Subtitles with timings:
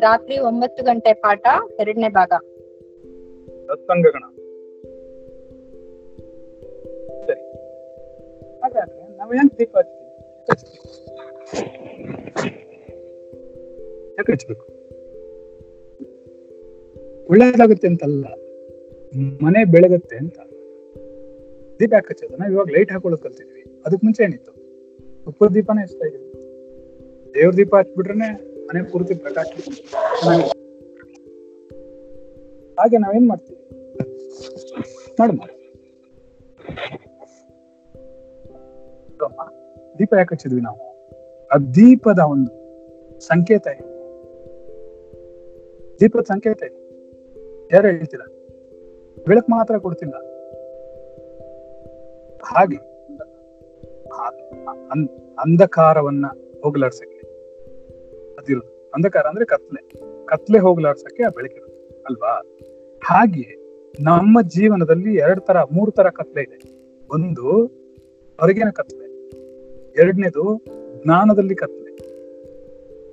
[0.00, 1.46] ರಾತ್ರಿ ಒಂಬತ್ತು ಗಂಟೆ ಪಾಠ,
[1.80, 2.32] ಎರಡನೇ ಭಾಗ.
[3.66, 4.22] ಸತ್ಸಂಗಗಣ.
[7.26, 7.40] ಸರಿ.
[8.62, 9.76] ಹಾಗಾದ್ರೆ ನಾವೇನ್ ದೀಪ
[14.18, 14.66] ಯಾಕೆ ಹಚ್ಬೇಕು?
[17.30, 18.24] ಒಳ್ಳೇದಾಗುತ್ತೆ ಅಂತಲ್ಲ.
[19.42, 20.38] ಮನೆ ಬೆಳಗುತ್ತೆ ಅಂತ.
[21.80, 22.36] ದೀಪ ಯಾಕೆ ಹಚ್ಚೋದು?
[22.36, 23.60] ನಾವು ಇವಾಗ ಲೈಟ್ ಹಾಕೊಳ್ಳೋದು ಕಲ್ತಿದ್ವಿ.
[23.86, 24.63] ಅದಕ್ಕೆ ಮುಂಚೆ ಏನಿತ್ತು?
[25.24, 26.32] ತುಪ್ಪದ ದೀಪನೇ ಇಷ್ಟ ಆಗಿದೆ
[27.34, 28.14] ದೇವ್ರ ದೀಪ ಹಚ್ಬಿಟ್ರೆ
[28.66, 29.46] ಮನೆ ಪೂರ್ತಿ ಪ್ರಕಾಶ
[32.78, 33.60] ಹಾಗೆ ನಾವೇನ್ ಮಾಡ್ತೀವಿ?
[35.20, 35.42] ನೋಡಮ್ಮ.
[39.98, 41.08] ದೀಪ ಯಾಕೆ ಹಚ್ಚಿದ್ವಿ ನಾವು?
[41.46, 42.50] ಆ ದೀಪದ ಒಂದು
[43.20, 43.84] ಸಂಕೇತ ಇದೆ.
[46.00, 46.78] ದೀಪದ ಸಂಕೇತ ಇದೆ.
[47.74, 48.26] ಯಾರು ಹೇಳ್ತೀರಾ?
[49.28, 50.14] ಬೆಳಕು ಮಾತ್ರ ಕೊಡ್ತಿಲ್ಲ.
[52.42, 52.94] ಹಾಗೆ.
[55.40, 56.26] ಅಂಧಕಾರವನ್ನ
[56.62, 57.26] ಹೋಗಲಾಡ್ಸಕ್ಕೆ.
[58.36, 59.88] ಅದಿರೋದು ಅಂಧಕಾರ ಅಂದ್ರೆ ಕತ್ಲೆ.
[60.26, 61.28] ಕತ್ಲೆ ಹೋಗಲಾಡ್ಸಕ್ಕೆ ಆ
[62.06, 62.42] ಅಲ್ವಾ?
[63.04, 63.64] ಹಾಗೆ
[64.00, 66.60] ನಮ್ಮ ಜೀವನದಲ್ಲಿ ಎರಡ್ ತರ, ಮೂರ್ ತರ ಕತ್ಲೆ ಇದೆ.
[67.10, 67.66] ಒಂದು
[68.40, 69.30] ಹೊರಗಿನ ಕತ್ಲೆ,
[70.00, 70.64] ಎರಡನೇದು
[71.04, 71.96] ಜ್ಞಾನದಲ್ಲಿ ಕತ್ಲೆ,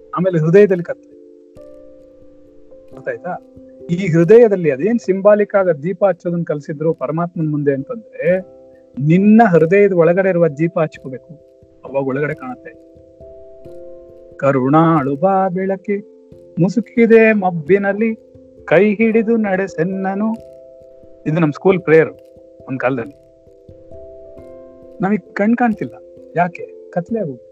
[0.10, 1.12] ಆಮೇಲೆ ಹೃದಯದಲ್ಲಿ ಕತ್ಲೆ.
[2.96, 3.56] ಗೊತ್ತಾಯ್ತಾ?
[3.92, 8.40] ಈ ಹೃದಯದಲ್ಲಿ ಅದೇನ್ ಸಿಂಬಾಲಿಕ್ ಆಗ ದೀಪ ಹಚ್ಚೋದನ್ನ ಕಲ್ಸಿದ್ರು ಪರಮಾತ್ಮನ ಮುಂದೆ ಅಂತಂದ್ರೆ,
[9.00, 11.51] ನಿನ್ನ ಹೃದಯದ ಒಳಗಡೆ ಇರುವ ದೀಪ ಹಚ್ಕೋಬೇಕು.
[11.86, 12.92] ಅವಾಗ ಒಳಗಡೆ ಕಾಣುತ್ತೆ.
[14.38, 15.98] ಕರುಣಾಳು ಬಾ ಬೆಳಕಿ,
[16.60, 18.16] ಮುಸುಕಿದೆ ಮಬ್ಬಿನಲ್ಲಿ,
[18.66, 20.34] ಕೈ ಹಿಡಿದು ನಡೆಸೆನ್ನನು
[21.28, 22.14] ಇದು ನಮ್ ಸ್ಕೂಲ್ ಪ್ರೇಯರ್
[22.68, 23.22] ಒಂದ್ ಕಾಲದಲ್ಲಿ.
[25.02, 25.94] ನಮಗ್ ಕಣ್ ಕಾಣ್ತಿಲ್ಲ.
[26.36, 26.92] ಯಾಕೆ?
[26.92, 27.52] ಕತ್ಲೆ ಆಗೋದು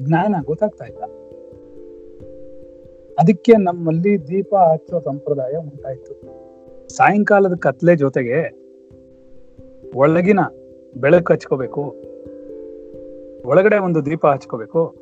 [0.00, 1.02] ಜ್ಞಾನ ಗೊತ್ತಾಗ್ತಾ ಇಲ್ಲ.
[3.18, 6.14] ಅದಕ್ಕೆ ನಮ್ಮಲ್ಲಿ ದೀಪ ಹಚ್ಚೋ ಸಂಪ್ರದಾಯ ಉಂಟಾಯ್ತು.
[6.88, 8.60] ಸಾಯಂಕಾಲದ ಕತ್ಲೆ ಜೊತೆಗೆ
[9.94, 10.40] ಒಳಗಿನ
[10.96, 12.09] ಬೆಳಕು ಹಚ್ಕೋಬೇಕು.
[13.44, 14.96] ಒಳಗಡೆ ಒಂದು ದೀಪ ಹಚ್ಕೋಬೇಕು.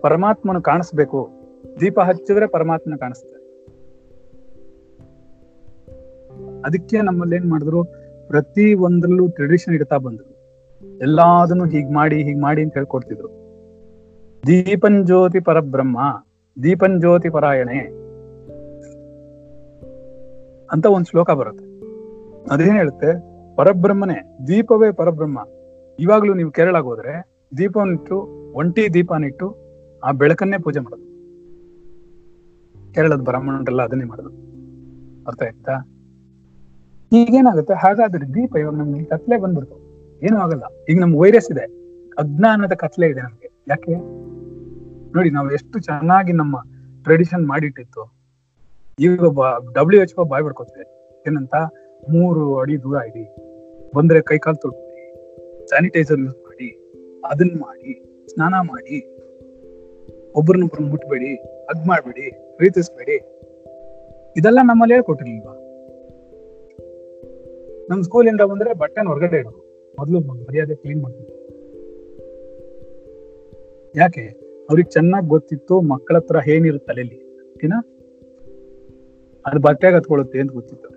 [0.00, 1.30] ಪರಮಾತ್ಮನ ಕಾಣಿಸ್ಬೇಕು.
[1.80, 3.40] ದೀಪ ಹಚ್ಚಿದ್ರೆ ಪರಮಾತ್ಮನ ಕಾಣಿಸ್ತಾರೆ.
[6.60, 7.84] ಅದಕ್ಕೆ ನಮ್ಮಲ್ಲಿ ಏನ್ ಮಾಡಿದ್ರು?
[8.28, 10.40] ಪ್ರತಿ ಒಂದ್ರಲ್ಲೂ ಟ್ರೆಡಿಷನ್ ಇಡ್ತಾ ಬಂದ್ರು.
[10.98, 13.28] ಎಲ್ಲಾದನ್ನು ಹೀಗ್ ಮಾಡಿ ಹೀಗ್ ಮಾಡಿ ಅಂತ ಹೇಳ್ಕೊಡ್ತಿದ್ರು.
[14.46, 15.98] ದೀಪನ್ ಜ್ಯೋತಿ ಪರಬ್ರಹ್ಮ,
[16.62, 17.78] ದೀಪನ್ ಜ್ಯೋತಿ ಪರಾಯಣೆ
[20.72, 21.64] ಅಂತ ಒಂದ್ ಶ್ಲೋಕ ಬರುತ್ತೆ.
[22.50, 23.30] ಅದೇನ್ ಹೇಳುತ್ತೆ?
[23.56, 25.48] ಪರಬ್ರಹ್ಮನೇ, ದೀಪವೇ ಪರಬ್ರಹ್ಮ.
[25.98, 28.16] ಇವಾಗ್ಲೂ ನೀವು ಕೇರಳಕ್ಕೆ ಹೋದ್ರೆ ದೀಪವನ್ನಿಟ್ಟು
[28.52, 29.56] ಒಂಟಿ ದೀಪನಿಟ್ಟು
[30.04, 31.10] ಆ ಬೆಳಕನ್ನೇ ಪೂಜೆ ಮಾಡೋದು.
[32.94, 34.28] ಕೇರಳದ ಬ್ರಾಹ್ಮಣರೆಲ್ಲ ಅದನ್ನೇ ಮಾಡೋದು.
[35.26, 35.72] ಅರ್ಥ ಆಯ್ತಾ?
[37.12, 37.74] ಈಗೇನಾಗುತ್ತೆ?
[37.74, 39.76] ಹಾಗಾದ್ರೆ ದೀಪ ಇವಾಗ ನಮ್ಗೆ ಕತ್ಲೆ ಬಂದ್ಬಿಡ್ತು.
[40.22, 40.62] ಏನೂ ಆಗಲ್ಲ.
[40.88, 41.64] ಈಗ ನಮ್ಗೆ ವೈರಸ್ ಇದೆ.
[42.12, 43.50] ಅಜ್ಞಾನದ ಕತ್ಲೆ ಇದೆ ನಮ್ಗೆ.
[43.68, 43.94] ಯಾಕೆ?
[45.14, 46.62] ನೋಡಿ, ನಾವು ಎಷ್ಟು ಚೆನ್ನಾಗಿ ನಮ್ಮ
[47.02, 48.12] ಟ್ರೆಡಿಷನ್ ಮಾಡಿಟ್ಟಿತ್ತು.
[48.98, 49.20] ಈಗ
[49.74, 50.84] ಡಬ್ಲ್ಯೂ ಎಚ್ ಒ ಬಾಯ್ ಬಿಡ್ಕೊತಿದೆ.
[51.26, 51.54] ಏನಂತ?
[52.10, 53.36] ಮೂರು ಅಡಿ ದೂರ ಇಡಿ.
[53.96, 55.16] ಬಂದ್ರೆ ಕೈ ಕಾಲು ತೊಳ್ಕೊಳ್ಳಿ
[55.68, 56.18] ಸ್ಯಾನಿಟೈಸರ್
[57.24, 57.92] ಅದನ್ನ ಮಾಡಿ,
[58.28, 58.96] ಸ್ನಾನ ಮಾಡಿ
[60.34, 61.36] ಒಬ್ರನ್ನೊಬ್ರು ಮುಟ್ಬೇಡಿ
[61.70, 63.16] ಅದ್ ಮಾಡ್ಬೇಡಿ, ಪ್ರೀತಿಸ್ಬೇಡಿ.
[64.36, 65.54] ಇದೆಲ್ಲ ನಮ್ಮಲ್ಲಿ ಹೇಳ್ಕೊಟ್ಟಿರ್ಲಿಲ್ವಾ?
[67.90, 69.60] ನಮ್ ಸ್ಕೂಲಿಂದ ಬಂದ್ರೆ ಬಟ್ಟೆನ ಹೊರಗಡೆ ಇಡೋದು.
[69.98, 71.32] ಮೊದಲು ಮರ್ಯಾದೆ ಕ್ಲೀನ್ ಮಾಡ್ತೀವಿ
[73.96, 74.24] ಯಾಕೆ?
[74.70, 77.18] ಅವ್ರಿಗೆ ಚೆನ್ನಾಗಿ ಗೊತ್ತಿತ್ತು, ಮಕ್ಕಳ ಹತ್ರ ಏನಿರುತ್ತೆ ತಲೆಯಲ್ಲಿ
[77.50, 77.78] ಓಕೆನಾ
[79.46, 80.88] ಅದು ಬಟ್ಟೆಗೆ ಹತ್ಕೊಳ್ಳುತ್ತೆ ಅಂತ ಗೊತ್ತಿತ್ತು.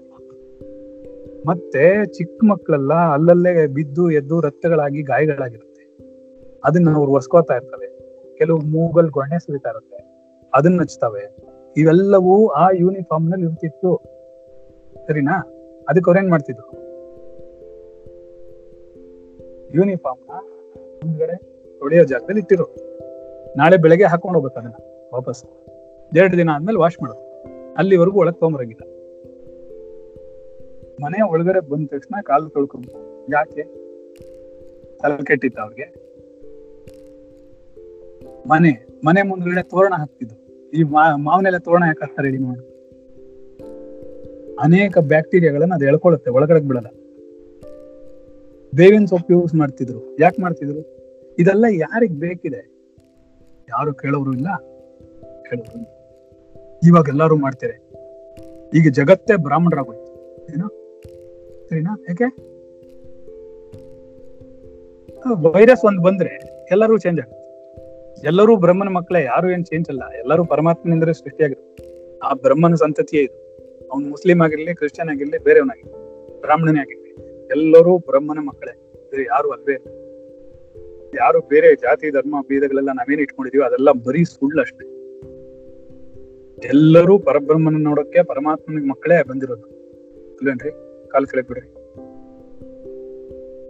[1.47, 5.72] ಮತ್ತೆ ಚಿಕ್ಕ ಮಕ್ಕಳೆಲ್ಲ ಅಲ್ಲಲ್ಲೇ ಬಿದ್ದು ಎದ್ದು ರಕ್ತಗಳಾಗಿ ಗಾಯಗಳಾಗಿರುತ್ತೆ
[6.65, 7.87] ಅದನ್ನ ಅವ್ರು ಒರ್ಸ್ಕೋತಾ ಇರ್ತವೆ
[8.37, 10.13] ಕೆಲವು ಮೂಗಲ್ ಗೊಣ್ಣೆ ಸುರಿತಾ ಇರುತ್ತೆ.
[10.53, 11.37] ಅದನ್ನ ಹಚ್ತವೆ.
[11.77, 14.01] ಇವೆಲ್ಲವೂ ಆ ಯೂನಿಫಾರ್ಮ್ನಲ್ಲಿ ಇರ್ತಿತ್ತು.
[15.07, 15.39] ಸರಿನಾ?
[15.89, 16.71] ಅದಕ್ಕೆ ಅವ್ರೇನ್ ಮಾಡ್ತಿದ್ರು?
[19.75, 20.33] ಯೂನಿಫಾರ್ಮ್ನ
[21.05, 21.35] ಮುಂದ್ಗಡೆ
[21.79, 22.75] ತೊಳೆಯೋ ಜಾಗದಲ್ಲಿ ಇಟ್ಟಿರು.
[23.57, 25.43] ನಾಳೆ ಬೆಳಗ್ಗೆ ಹಾಕೊಂಡು ಹೋಗ್ಬೇಕು ಅದನ್ನ ವಾಪಸ್.
[26.15, 27.19] ಎರಡು ದಿನ ಆದ್ಮೇಲೆ ವಾಶ್ ಮಾಡೋದು
[27.73, 28.93] ಅಲ್ಲಿವರೆಗೂ ಒಳಗ್ ತೊಗೊಂಬರಂಗಿಲ್ಲ.
[31.03, 33.63] ಮನೆ ಒಳಗಡೆ ಬಂದ ತಕ್ಷಣ ಕಾಲು ತೊಳ್ಕೊಬೇಕು ಯಾಕೆ?
[34.97, 36.02] ತಲೆ ಕೆಟ್ಟಿತ್ತು ಅವ್ರಿಗೆ?
[38.47, 40.83] ಮನೆ ಮನೆ ಮುಂದ್ಗಡೆ ತೋರಣ ಹಾಕ್ತಿದ್ರು ಈ
[41.15, 42.73] ಮಾವನೆಲ್ಲ ತೋರಣ ಯಾಕೆ ಹಾಕ್ತಾರೆ ಹೇಳಿ
[44.59, 46.87] ಅನೇಕ ಬ್ಯಾಕ್ಟೀರಿಯಾಗಳನ್ನ ಅದು ಎಳ್ಕೊಳ್ಳುತ್ತೆ ಒಳಗಡೆ ಬಿಡಲ್ಲ
[48.75, 50.17] ಬೇವಿನ ಸೊಪ್ಪು ಯೂಸ್ ಮಾಡ್ತಿದ್ರು.
[50.19, 50.79] ಯಾಕೆ ಮಾಡ್ತಿದ್ರು?
[51.39, 52.71] ಇದೆಲ್ಲ ಯಾರಿಗ್ ಬೇಕಿದೆ?
[53.69, 54.47] ಯಾರು ಕೇಳೋರು ಇಲ್ಲ.
[55.49, 55.79] ಕೇಳೋರು.
[56.87, 57.91] ಇವಾಗ ಎಲ್ಲಾರು ಮಾಡ್ತಾರೆ.
[58.77, 60.13] ಈಗ ಜಗತ್ತೇ ಬ್ರಾಹ್ಮಣರಾಗೋಯ್ತು.
[60.53, 60.67] ಏನೋ?
[61.69, 62.03] ಸರಿನಾ?
[62.09, 62.23] ಯಾಕೆ?
[65.53, 67.42] ವೈರಸ್ ಒಂದ್ ಬಂದ್ರೆ ಎಲ್ಲರೂ ಚೇಂಜ್ ಆಗುತ್ತೆ.
[68.23, 73.43] ಎಲ್ಲರೂ ಬ್ರಹ್ಮನ ಮಕ್ಕಳೇ, ಯಾರು ಏನ್ ಚೇಂಜ್ ಅಲ್ಲ ಎಲ್ಲರೂ ಪರಮಾತ್ಮನಿಂದ ಸೃಷ್ಟಿಯಾಗಿರುತ್ತೆ ಆ ಬ್ರಹ್ಮನ ಸಂತತಿಯೇ ಇದು.
[73.91, 77.09] ಅವ್ನು ಮುಸ್ಲಿಂ ಆಗಿರ್ಲಿ, ಕ್ರಿಶ್ಚಿಯನ್ ಆಗಿರ್ಲಿ, ಬೇರೆಯವನಾಗಿರ್ಲಿ, ಬ್ರಾಹ್ಮಣನೇ ಆಗಿರ್ಲಿ,
[77.47, 78.91] ಎಲ್ಲರೂ ಬ್ರಹ್ಮನ ಮಕ್ಕಳೇ.
[79.11, 79.73] ಬೇರೆ ಯಾರು ಅಲ್ವೇ.
[81.15, 84.85] ಯಾರು ಬೇರೆ ಜಾತಿ, ಧರ್ಮ, ಭೇದಗಳೆಲ್ಲ ನಾವೇನ್ ಇಟ್ಕೊಂಡಿದೀವಿ, ಅದೆಲ್ಲ ಬರೀ ಸುಳ್ಳು ಅಷ್ಟೇ.
[86.67, 89.63] ಎಲ್ಲರೂ ಪರಬ್ರಹ್ಮನ ನೋಡಕ್ಕೆ ಪರಮಾತ್ಮನ ಮಕ್ಕಳೇ ಬಂದಿರೋದು.
[90.31, 90.71] ಅಲ್ವೇನ್ರಿ?
[91.09, 91.67] ಕಾಲ್ ಕೆಳಗೆ ಬಿಡ್ರಿ.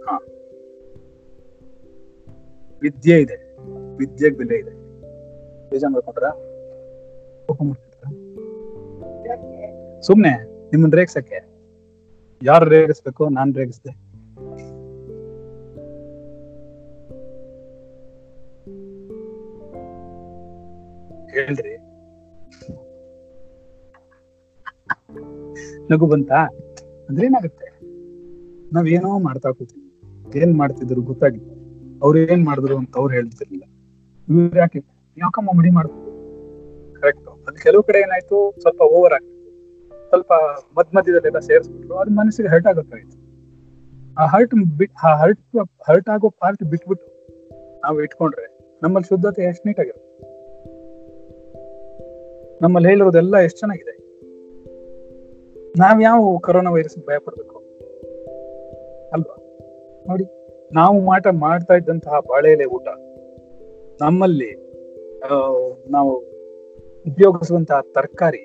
[0.00, 0.26] ಹಾ.
[2.82, 3.43] ವಿದ್ಯೆ ಇದೆ.
[3.96, 4.84] ವಿದ್ಯೆಗೆ ಬೆಲೆ ಇದೆ.
[10.02, 11.54] ಸುಮ್ನೆ, ನಿಮ್ಮನ್ ರೇಗಿಸಕ್ಕೆ.
[12.42, 14.04] ಯಾರು ರೇಗಿಸ್ಬೇಕು, ನಾನ್ ರೇಗಿಸ್ದೆ.
[21.32, 21.76] ಹೇಳ್ರಿ.
[25.92, 26.32] ನಗು ಬಂತ?
[27.08, 27.80] ಅಂದ್ರೆ ಏನಾಗುತ್ತೆ?
[28.74, 29.84] ನಾವೇನೋ ಮಾಡ್ತಾ ಕೂತೀವಿ
[30.40, 31.50] ಏನ್ ಮಾಡ್ತಿದ್ರು ಗೊತ್ತಾಗಿಲ್ಲ.
[32.02, 33.73] ಅವ್ರು ಏನ್ ಮಾಡಿದ್ರು ಅಂತ ಅವ್ರು ಹೇಳ್ತಿರ್ಲಿಲ್ಲ.
[34.28, 34.80] ಇವ್ರು ಯಾಕೆ
[35.16, 35.70] ಯಾಕಮ್ಮ ಮಡಿ
[37.00, 39.50] ಕರೆಕ್ಟ್ ಅದು ಕೆಲವು ಕಡೆ ಏನಾಯ್ತು, ಸ್ವಲ್ಪ ಓವರ್ ಆಗ್ತಿತ್ತು
[40.08, 40.32] ಸ್ವಲ್ಪ
[40.76, 41.94] ಮಧ್ಯ ಮಧ್ಯದಲ್ಲೆಲ್ಲ ಸೇರಿಸ್ಬಿಟ್ರು.
[41.96, 43.16] ಅದು ಮನಸ್ಸಿಗೆ ಹರ್ಟ್ ಆಗೋಕ್ಕಾಯ್ತು.
[44.18, 45.40] ಆ ಹರ್ಟ್ ಬಿಟ್, ಆ ಹರ್ಟ್
[45.88, 47.06] ಹರ್ಟ್ ಆಗೋ ಪಾರ್ಟ್ ಬಿಟ್ಬಿಟ್ಟು
[47.82, 48.46] ನಾವು ಇಟ್ಕೊಂಡ್ರೆ
[48.82, 50.10] ನಮ್ಮಲ್ಲಿ ಶುದ್ಧತೆ ಎಷ್ಟು ನೀಟಾಗಿರುತ್ತೆ
[52.62, 53.94] ನಮ್ಮಲ್ಲಿ ಹೇಳಿರೋದೆಲ್ಲ ಎಷ್ಟು ಚೆನ್ನಾಗಿದೆ.
[55.78, 57.56] ನಾವ್ ಯಾವ ಕೊರೋನಾ ವೈರಸ್ ಭಯ ಪಡ್ಬೇಕು
[59.12, 59.36] ಅಲ್ವಾ?
[60.08, 60.26] ನೋಡಿ,
[60.74, 62.88] ನಾವು ಮಾಟ ಮಾಡ್ತಾ ಇದ್ದಂತಹ ಬಾಳೆಲೆ ಊಟ.
[64.02, 64.52] ನಮ್ಮಲ್ಲಿ
[65.94, 66.12] ನಾವು
[67.10, 68.42] ಉಪಯೋಗಿಸುವಂತಹ ತರಕಾರಿ,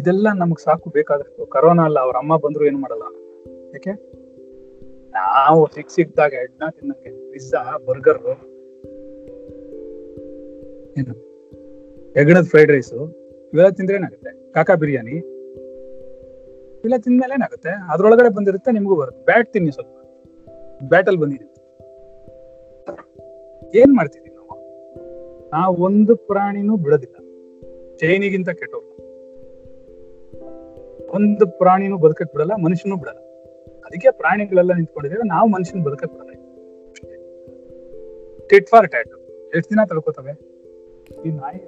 [0.00, 1.40] ಇದೆಲ್ಲ ನಮಗ್ ಸಾಕು ಬೇಕಾದಷ್ಟು.
[1.54, 3.04] ಕರೋನಾ ಅಲ್ಲ, ಅವ್ರ ಅಮ್ಮ ಬಂದ್ರು ಏನು ಮಾಡಲ್ಲ.
[3.74, 3.92] ಯಾಕೆ?
[5.16, 8.20] ನಾವು ಸಿಕ್ ಸಿಕ್ದಾಗ ಎಡ್ನ ತಿನ್ನಕ್ಕೆ ಪಿಜ್ಜಾ ಬರ್ಗರ್
[11.00, 11.14] ಏನು?
[12.16, 12.92] ಹೆಗಣದ ಫ್ರೈಡ್ ರೈಸ್
[13.52, 14.30] ಇವೆಲ್ಲ ತಿಂದ್ರೆ ಏನಾಗುತ್ತೆ?
[14.56, 15.16] ಕಾಕಾ ಬಿರಿಯಾನಿ,
[16.78, 17.72] ಇವೆಲ್ಲ ತಿಂದ್ಮೇಲೆ ಏನಾಗುತ್ತೆ?
[17.92, 19.22] ಅದ್ರೊಳಗಡೆ ಬಂದಿರುತ್ತೆ, ನಿಮಗೂ ಬರುತ್ತೆ.
[19.30, 19.96] ಬ್ಯಾಟ್ ತಿನ್ನಿ ಸ್ವಲ್ಪ.
[20.92, 21.51] ಬ್ಯಾಟಲ್ ಬಂದಿರುತ್ತೆ
[23.74, 24.58] ಏನ್ ಮಾಡ್ತಿದೀವಿ ನಾವು?
[25.50, 27.16] ನಾವು ಒಂದು ಪ್ರಾಣಿನೂ ಬಿಡೋದಿಲ್ಲ.
[27.96, 28.92] ಚೈನಿಗಿಂತ ಕೆಟ್ಟವ್ರು.
[31.10, 33.18] ಒಂದು ಪ್ರಾಣಿನೂ ಬದುಕಕ್ ಬಿಡಲ್ಲ, ಮನುಷ್ಯನೂ ಬಿಡಲ್ಲ.
[33.84, 36.32] ಅದಕ್ಕೆ ಪ್ರಾಣಿಗಳೆಲ್ಲ ನಿಂತ್ಕೊಂಡಿದ್ದೇವೆ ನಾವು ಮನುಷ್ಯನ ಬದುಕಕ್ ಬಿಡಲ್ಲ.
[38.48, 39.08] ಟಿಟ್ ಫಾರ್ ಟ್ಯಾಟ್
[39.56, 40.32] ಎಷ್ಟು ದಿನ ತಡ್ಕೋತವೆ
[41.26, 41.58] ಈ ನಾಯಿ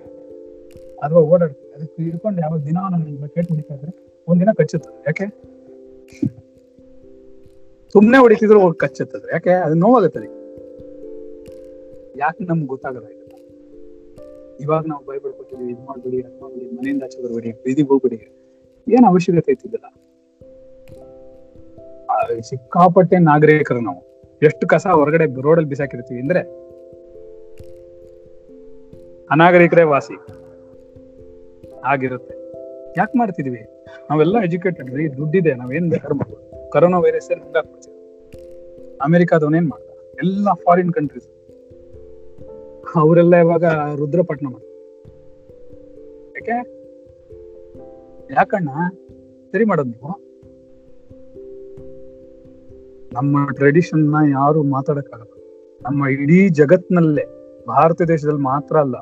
[0.99, 1.75] ಅಥವಾ ಓಡಾಡ್ತದೆ.
[1.75, 5.05] ಅದಕ್ಕೆ ಹಿಡ್ಕೊಂಡು ಯಾವ ದಿನ ನಾನು ಬಕೆಟ್ ಹೊಡಿತಾ ಇದ್ರೆ ಒಂದಿನ ಕಚ್ಚುತ್ತದೆ.
[5.07, 5.27] ಯಾಕೆ?
[7.93, 9.31] ಸುಮ್ನೆ ಹೊಡಿತಿದ್ರು ಕಚ್ಚುತ್ತದೆ.
[9.33, 9.51] ಯಾಕೆ?
[9.51, 10.44] ಅದು ನೋವಾಗುತ್ತೆ ಅದಕ್ಕೆ.
[12.17, 13.07] ಯಾಕೆ ನಮ್ಗೆ ಗೊತ್ತಾಗಲ್ಲ
[14.61, 18.17] ಇವಾಗ ನಾವು ಭಯಪಡ್ಕೊತೀವಿ ಇದು ಮಾಡ್ಬಿಡಿ, ಅದು ಮಾಡ್ಬಿಡಿ, ಮನೆಯಿಂದ ಆಚೆ ಬರ್ಬೇಡಿ, ಬೀದಿಗೆ ಹೋಗ್ಬಿಡಿ.
[18.89, 20.01] ಏನ್ ಅವಶ್ಯಕತೆ ಇತ್ತಿದ್ದಲ್ಲ
[22.41, 24.23] ಸಿಕ್ಕಾಪಟ್ಟೆ ನಾಗರಿಕರು ನಾವು.
[24.43, 26.41] ಎಷ್ಟು ಕಸ ಹೊರಗಡೆ ರೋಡಲ್ಲಿ ಬಿಸಾಕಿರ್ತೀವಿ ಅಂದ್ರೆ,
[29.31, 30.15] ಅನಾಗರಿಕರೇ ವಾಸಿ.
[31.85, 32.35] ಆಗಿರುತ್ತೆ.
[32.99, 33.85] ಯಾಕೆ ಮಾಡ್ತಿದೀವಿ?
[34.11, 37.95] ನಾವೆಲ್ಲ ಎಜುಕೇಟೆಡ್ ರೀ ದುಡ್ಡಿದೆ, ನಾವೇನ್ ಬೇಕಾದ್ರೂ ಮಾಡ್ಬೋದು ಕರೋನಾ ವೈರಸ್ ಮುಂದಾಕ್ಬಿಡ್ತೀವಿ
[39.03, 39.85] ಅಮೆರಿಕಾದವನೇನ್ ಮಾಡ್ದ?
[40.19, 41.29] ಎಲ್ಲಾ ಫಾರಿನ್ ಕಂಟ್ರೀಸ್
[42.97, 43.65] ಅವರೆಲ್ಲ ಇವಾಗ
[43.97, 44.47] ರುದ್ರಪಟ್ಟಣ
[46.29, 46.75] ಯಾಕೆ?
[48.33, 48.69] ಯಾಕಣ್ಣ?
[49.53, 50.25] ಸರಿ ಮಾಡೋದು ನೀವು.
[53.13, 55.33] ನಮ್ಮ ಟ್ರೆಡಿಷನ್ನ ಯಾರು ಮಾತಾಡಕ್ಕಾಗಲ್ಲ.
[55.83, 57.25] ನಮ್ಮ ಇಡೀ ಜಗತ್ನಲ್ಲೇ,
[57.69, 58.95] ಭಾರತ ದೇಶದಲ್ಲಿ ಮಾತ್ರ ಅಲ್ಲ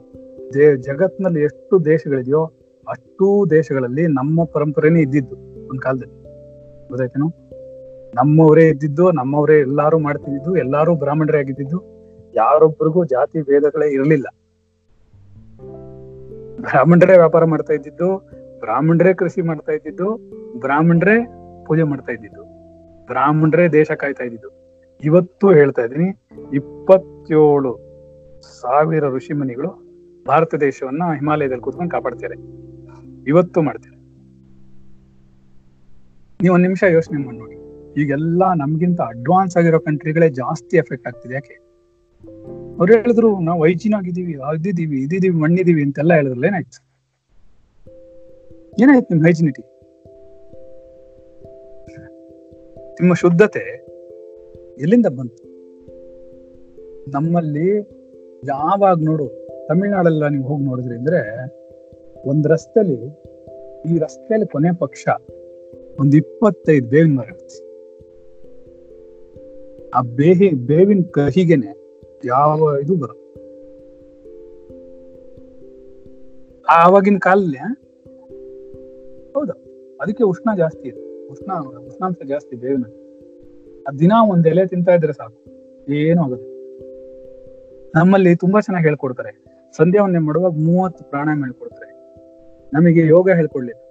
[0.55, 2.45] ದೇ ಜಗತ್ನಲ್ಲಿ ಎಷ್ಟು ದೇಶಗಳಿದೆಯೋ
[2.89, 5.37] ಅಷ್ಟೂ ದೇಶಗಳಲ್ಲಿ ನಮ್ಮ ಪರಂಪರೆನೇ ಇದ್ದಿದ್ದು
[5.69, 6.23] ಒಂದ್ ಕಾಲದಲ್ಲಿ.
[6.89, 7.29] ಗೊತ್ತಾಯ್ತೇನು?
[8.15, 11.92] ನಮ್ಮವರೇ ಇದ್ದಿದ್ದು, ನಮ್ಮವರೇ ಎಲ್ಲಾರು ಮಾಡ್ತಿದ್ದು ಎಲ್ಲಾರು ಬ್ರಾಹ್ಮಣರೇ ಆಗಿದ್ದು
[12.35, 14.27] ಯಾರೊಬ್ಬರಿಗೂ ಜಾತಿ ಭೇದಗಳೇ ಇರಲಿಲ್ಲ.
[16.61, 18.17] ಬ್ರಾಹ್ಮಣರೇ ವ್ಯಾಪಾರ ಮಾಡ್ತಾ ಇದ್ದಿದ್ದು,
[18.61, 20.17] ಬ್ರಾಹ್ಮಣರೇ ಕೃಷಿ ಮಾಡ್ತಾ ಇದ್ದಿದ್ದು,
[20.59, 21.27] ಬ್ರಾಹ್ಮಣರೇ
[21.67, 22.43] ಪೂಜೆ ಮಾಡ್ತಾ ಇದ್ದಿದ್ದು,
[23.07, 24.63] ಬ್ರಾಹ್ಮಣರೇ ದೇಶ ಕಾಯ್ತಾ ಇದ್ದಿದ್ದು.
[25.05, 26.09] ಇವತ್ತು ಹೇಳ್ತಾ ಇದೀನಿ
[26.55, 27.79] ಇಪ್ಪತ್ತೇಳು
[28.61, 29.71] ಸಾವಿರ ಋಷಿ ಮುನಿಗಳು
[30.27, 32.35] ಭಾರತ ದೇಶವನ್ನ ಹಿಮಾಲಯದಲ್ಲಿ ಕೂತ್ಕೊಂಡು ಕಾಪಾಡ್ತಾರೆ.
[33.29, 33.97] ಇವತ್ತು ಮಾಡ್ತಾರೆ.
[36.43, 37.57] ನೀವು ಒಂದ್ ನಿಮಿಷ ಯೋಚನೆ ಮಾಡಿ ನೋಡಿ.
[38.03, 41.72] ಈಗೆಲ್ಲಾ ನಮ್ಗಿಂತ ಅಡ್ವಾನ್ಸ್ ಆಗಿರೋ ಕಂಟ್ರಿಗಳೇ ಜಾಸ್ತಿ ಎಫೆಕ್ಟ್ ಆಗ್ತಿದೆ ಯಾಕೆ?
[42.83, 46.79] ಅವ್ರು ಹೇಳಿದ್ರು, ನಾವು ಹೈಜೀನ್ ಆಗಿದ್ದೀವಿ ಅದಿದ್ದೀವಿ ಇದಿದ್ದೀವಿ ಮಣ್ಣಿದೀವಿ ಅಂತೆಲ್ಲ ಹೇಳಿದ್ರಲ್ಲ, ಏನಾಯ್ತು?
[48.83, 49.63] ಏನಾಯ್ತು ನಿಮ್ ಹೈಜಿನಿಟಿ?
[52.93, 53.87] ನಿಮ್ಮ ಶುದ್ಧತೆ
[54.79, 55.45] ಎಲ್ಲಿಂದ ಬಂತು?
[57.11, 57.69] ನಮ್ಮಲ್ಲಿ
[58.47, 61.21] ಯಾವಾಗ ನೋಡು ತಮಿಳ್ನಾಡೆಲ್ಲ ನೀವು ಹೋಗಿ ನೋಡಿದ್ರಿ ಅಂದ್ರೆ,
[62.27, 62.99] ಒಂದ್ ರಸ್ತೆಲಿ,
[63.91, 65.05] ಈ ರಸ್ತೆಯಲ್ಲಿ ಕೊನೆ ಪಕ್ಷ
[66.01, 67.61] ಒಂದ್ ಇಪ್ಪತ್ತೈದು ಬೇವಿನ ಮರ ಇರುತ್ತೆ
[69.91, 71.82] ಆ ಬೇಹಿ, ಬೇವಿನ ಕಹಿಗೆನೆ
[72.25, 73.09] ಯಾವ ಇದು ಬರ
[76.69, 77.59] ಆವಾಗಿನ ಕಾಲಲ್ಲಿ
[79.35, 79.53] ಹೌದು.
[80.01, 81.29] ಅದಕ್ಕೆ ಉಷ್ಣ ಜಾಸ್ತಿ ಇದೆ.
[81.29, 81.53] ಉಷ್ಣ,
[81.87, 82.85] ಉಷ್ಣಾಂಶ ಜಾಸ್ತಿ ಬೇವಿನ.
[83.99, 85.45] ದಿನ ಒಂದ್ ಎಲೆ ತಿಂತಾ ಇದ್ರೆ ಸಾಕು.
[85.93, 86.53] ಏನು ಆಗುತ್ತೆ
[87.95, 89.45] ನಮ್ಮಲ್ಲಿ ತುಂಬಾ ಚೆನ್ನಾಗಿ ಹೇಳ್ಕೊಡ್ತಾರೆ.
[89.77, 91.93] ಸಂಧ್ಯಾ ವಂದನೆ ಮಾಡುವಾಗ ಮೂವತ್ತು ಪ್ರಾಣಾಯಾಮ ಹೇಳ್ಕೊಡ್ತಾರೆ.
[92.73, 93.83] ನಮಗೆ ಯೋಗ ಹೇಳ್ಕೊಡ್ಲಿಲ್ಲ.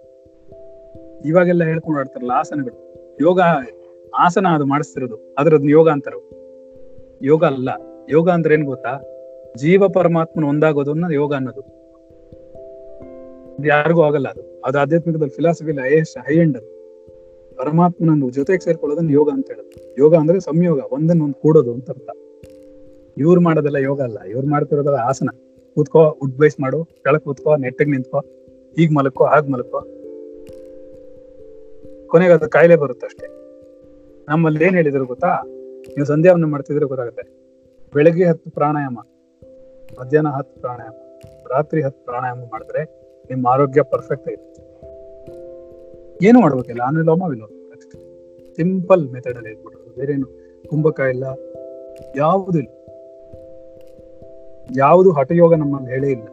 [1.25, 2.95] ಇವಾಗೆಲ್ಲ ಹೇಳ್ಕೊಂಡಾಡ್ತಾರಲ್ಲ ಆಸನಗಳು.
[3.21, 3.41] ಯೋಗ
[4.17, 5.35] ಆಸನ ಅದು ಮಾಡಿಸ್ತಿರೋದು.
[5.37, 6.13] ಅದ್ರದ್ ಯೋಗ ಅಂತಾರ
[7.21, 7.90] ಯೋಗ ಅಲ್ಲ.
[8.11, 9.01] ಯೋಗ ಅಂದ್ರೆ ಏನ್ ಗೊತ್ತಾ?
[9.57, 11.81] ಜೀವ ಪರಮಾತ್ಮನ ಒಂದಾಗೋದನ್ನ ಯೋಗ ಅನ್ನೋದು.
[13.67, 14.61] ಯಾರಿಗೂ ಆಗಲ್ಲ ಅದು.
[14.65, 15.71] ಅದು ಆಧ್ಯಾತ್ಮಿಕದಲ್ಲಿ ಫಿಲಾಸಫಿ
[16.19, 16.81] ಹೈ ಎಂಡ್ ಅದು.
[17.55, 19.95] ಪರಮಾತ್ಮನ ಜೊತೆಗೆ ಸೇರ್ಕೊಳ್ಳೋದನ್ನ ಯೋಗ ಅಂತ ಹೇಳೋದು.
[19.97, 22.09] ಯೋಗ ಅಂದ್ರೆ ಸಂಯೋಗ, ಒಂದನ್ನ ಒಂದು ಕೂಡೋದು ಅಂತ ಅರ್ಥ.
[23.17, 24.17] ಇವ್ರು ಮಾಡೋದೆಲ್ಲ ಯೋಗ ಅಲ್ಲ.
[24.21, 25.29] ಇವ್ರು ಮಾಡ್ತಿರೋದಲ್ಲ ಆಸನ.
[25.75, 28.19] ಕೂತ್ಕೋ ಉಡ್ಬೈಸ್ ಮಾಡು ಕೆಳಕ್ ಕೂತ್ಕೋ, ನೆಟ್ಟಗ್ ನಿಂತ್ಕೋ,
[28.75, 29.79] ಹೀಗ್ ಮಲಕೋ ಹಾಗ್ ಮಲಕ್ಕೋ
[32.07, 33.27] ಕೊನೆಗೆ ಅದು ಕಾಯಿಲೆ ಬರುತ್ತೆ ಅಷ್ಟೇ.
[34.29, 35.41] ನಮ್ಮಲ್ಲಿ ಏನ್ ಹೇಳಿದ್ರು ಗೊತ್ತಾ?
[35.87, 37.40] ನೀವು ಸಂಧ್ಯಾವನ್ನ ಮಾಡ್ತಿದ್ರೆ ಗೊತ್ತಾಗುತ್ತೆ.
[37.93, 38.99] ಬೆಳಗ್ಗೆ ಹತ್ತು ಪ್ರಾಣಾಯಾಮ,
[39.99, 40.97] ಮಧ್ಯಾಹ್ನ ಹತ್ತು ಪ್ರಾಣಾಯಾಮ,
[41.49, 42.81] ರಾತ್ರಿ ಹತ್ತು ಪ್ರಾಣಾಯಾಮ ಮಾಡಿದ್ರೆ
[43.29, 44.47] ನಿಮ್ಮ ಆರೋಗ್ಯ ಪರ್ಫೆಕ್ಟ್ ಆಯ್ತು
[46.25, 47.49] ಏನು ಮಾಡ್ಬೇಕಿಲ್ಲ ಅನುಲೋಮ ವಿಲೋಮ
[48.55, 49.53] ಸಿಂಪಲ್ ಮೆಥಡ್ ಅಲ್ಲಿ
[49.95, 50.27] ಬೇರೆ ಏನು
[50.69, 51.25] ಕುಂಭಕ ಇಲ್ಲ,
[52.17, 52.71] ಯಾವುದು ಇಲ್ಲ.
[54.77, 56.27] ಯಾವುದು ಹಠಯೋಗ ನಮ್ಮಲ್ಲಿ ಹೇಳೇ ಇಲ್ಲ.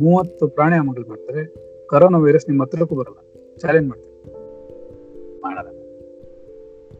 [0.00, 1.42] ಮೂವತ್ತು ಪ್ರಾಣಾಯಾಮಗಳು ಮಾಡ್ತಾರೆ.
[1.86, 3.18] ಕರೋನಾ ವೈರಸ್ ನಿಮ್ಮ ಹತ್ರಕ್ಕೂ ಬರಲ್ಲ.
[3.56, 4.14] ಚಾಲೆಂಜ್ ಮಾಡ್ತಾರೆ
[5.40, 5.70] ಮಾಡಲ್ಲ.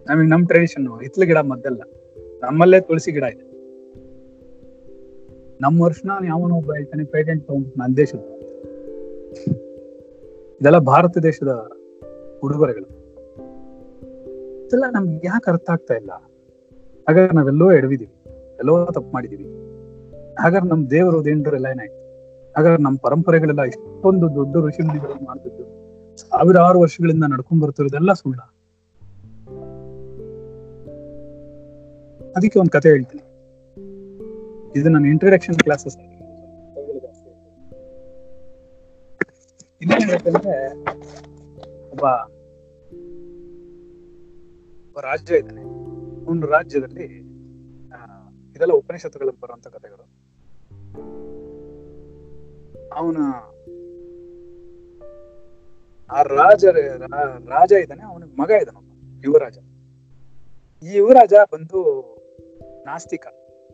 [0.09, 1.83] ನಮಗೆ ನಮ್ ಟ್ರೆಡಿಷನ್ ಹಿತ್ಲ ಗಿಡ ಮದ್ದಲ್ಲ.
[2.42, 3.46] ನಮ್ಮಲ್ಲೇ ತುಳಸಿ ಗಿಡ ಇದೆ.
[5.61, 8.19] ನಮ್ಮ ವರ್ಷನ ಯಾವನೋ ಒಬ್ಬ ಹೇಳ್ತಾನೆ ಪೇಟೆಂಟ್ ತಗೊಂಡು ನನ್ನ ದೇಶದ
[10.61, 11.53] ಇದೆಲ್ಲ ಭಾರತ ದೇಶದ
[12.45, 12.89] ಉಡುಗೊರೆಗಳು.
[14.67, 16.13] ಇದೆಲ್ಲ ನಮ್ಗೆ ಯಾಕೆ ಅರ್ಥ ಆಗ್ತಾ ಇಲ್ಲ?
[17.09, 18.15] ಹಾಗಾದ್ರೆ ನಾವೆಲ್ಲೋ ಎಡವಿದೀವಿ,
[18.59, 19.45] ಎಲ್ಲೋ ತಪ್ಪು ಮಾಡಿದೀವಿ.
[20.43, 21.99] ಹಾಗಾದ್ರೆ ನಮ್ ದೇವರು ದೇಂಡ್ರೆಲ್ಲ ಏನಾಯ್ತು?
[22.57, 25.65] ಹಾಗಾದ್ರೆ ನಮ್ಮ ಪರಂಪರೆಗಳೆಲ್ಲ ಇಷ್ಟೊಂದು ದೊಡ್ಡ ಋಷಿ ಮುನಿಗಳು ಮಾಡ್ತಿದ್ದು
[26.17, 28.41] ಸಾವಿರಾರು ವರ್ಷಗಳಿಂದ ನಡ್ಕೊಂಡ್ ಬರ್ತಿರೋದೆಲ್ಲ ಸುಳ್ಳ.
[32.37, 33.25] ಅದಕ್ಕೆ ಒಂದು ಕತೆ ಹೇಳ್ತೀನಿ.
[34.78, 35.97] ಇದು ನನ್ನ ಇಂಟ್ರಡಕ್ಷನ್ ಕ್ಲಾಸಸ್
[41.92, 42.06] ಒಬ್ಬ
[45.00, 45.62] ರಾಜ್ಯ ಇದ್ದಾನೆ.
[46.30, 47.06] ಒಂದು ರಾಜ್ಯದಲ್ಲಿ
[48.56, 50.04] ಇದೆಲ್ಲ ಉಪನಿಷತ್ತುಗಳಲ್ಲಿ ಬರುವಂತ ಕಥೆಗಳು.
[52.95, 53.18] ಅವನ,
[56.11, 56.64] ಆ ರಾಜ
[57.54, 58.80] ರಾಜ ಇದ್ದಾನೆ, ಅವನಿಗೆ ಮಗ ಇದ್ದಾನೆ
[59.25, 59.59] ಯುವರಾಜ.
[60.87, 61.80] ಈ ಯುವರಾಜ ಬಂದು
[62.87, 63.26] ನಾಸ್ತಿಕ,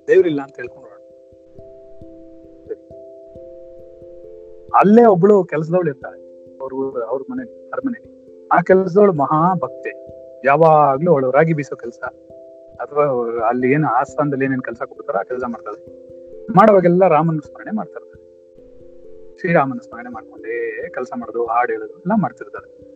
[0.09, 0.92] ದೇವ್ರಿಲ್ಲ ಅಂತ ಹೇಳ್ಕೊಂಡು
[4.75, 6.23] ಅಲ್ಲೇ ಒಬ್ಳು ಕೆಲಸದವಳು ಇರ್ತಾಳೆ.
[6.61, 9.93] ಅವ್ರ ಅವ್ರ ಮನೆ ಅರಮನೆಯಲ್ಲಿ ಆ ಕೆಲಸದವಳು ಮಹಾ ಭಕ್ತೆ.
[10.45, 12.01] ಯಾವಾಗ್ಲೂ ಅವಳು ರಾಗಿ ಬೀಸೋ ಕೆಲಸ.
[12.81, 13.05] ಅಥವಾ
[13.49, 16.03] ಅಲ್ಲಿ ಏನು ಆಸ್ಥಾನದಲ್ಲಿ ಏನೇನ್ ಕೆಲಸ ಕೊಡ್ತಾರೋ ಆ ಕೆಲಸ ಮಾಡ್ತಾಳೆ.
[16.57, 18.13] ಮಾಡುವಾಗೆಲ್ಲ ರಾಮನ ಸ್ಮರಣೆ ಮಾಡ್ತಾರೆ.
[19.41, 22.93] ಶ್ರೀರಾಮನ ಸ್ಮರಣೆ ಮಾಡ್ಕೊಂಡೇ ಕೆಲಸ ಮಾಡೋದು, ಹಾಡು ಹೇಳೋದು, ಎಲ್ಲ ಮಾಡ್ತಿರ್ತಾರೆ.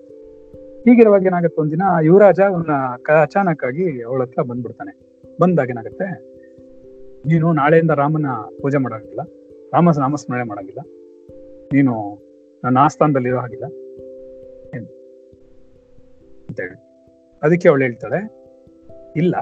[0.81, 2.71] ಹೀಗಿರುವಾಗ ಏನಾಗುತ್ತೆ ಒಂದಿನ ಯುವರಾಜ ಅವನ
[3.23, 5.17] ಅಚಾನಕ್ ಆಗಿ ಅವಳ ಹತ್ರ ಬಂದ್ಬಿಡ್ತಾನೆ.
[5.41, 6.37] ಬಂದಾಗ ಏನಾಗುತ್ತೆ?
[7.27, 8.27] ನೀನು ನಾಳೆಯಿಂದ ರಾಮನ
[8.63, 9.21] ಪೂಜೆ ಮಾಡೋಂಗಿಲ್ಲ
[9.75, 10.81] ರಾಮ ನಾಮಸ್ಮರಣೆ ಮಾಡಂಗಿಲ್ಲ
[11.77, 11.95] ನೀನು
[12.63, 13.67] ನನ್ನ ಆಸ್ಥಾನದಲ್ಲಿ ಇರೋ ಹಾಗಿಲ್ಲ
[16.49, 16.77] ಅಂತೇಳಿ
[17.45, 18.21] ಅದಕ್ಕೆ ಅವಳು ಹೇಳ್ತಾಳೆ,
[19.21, 19.35] ಇಲ್ಲ,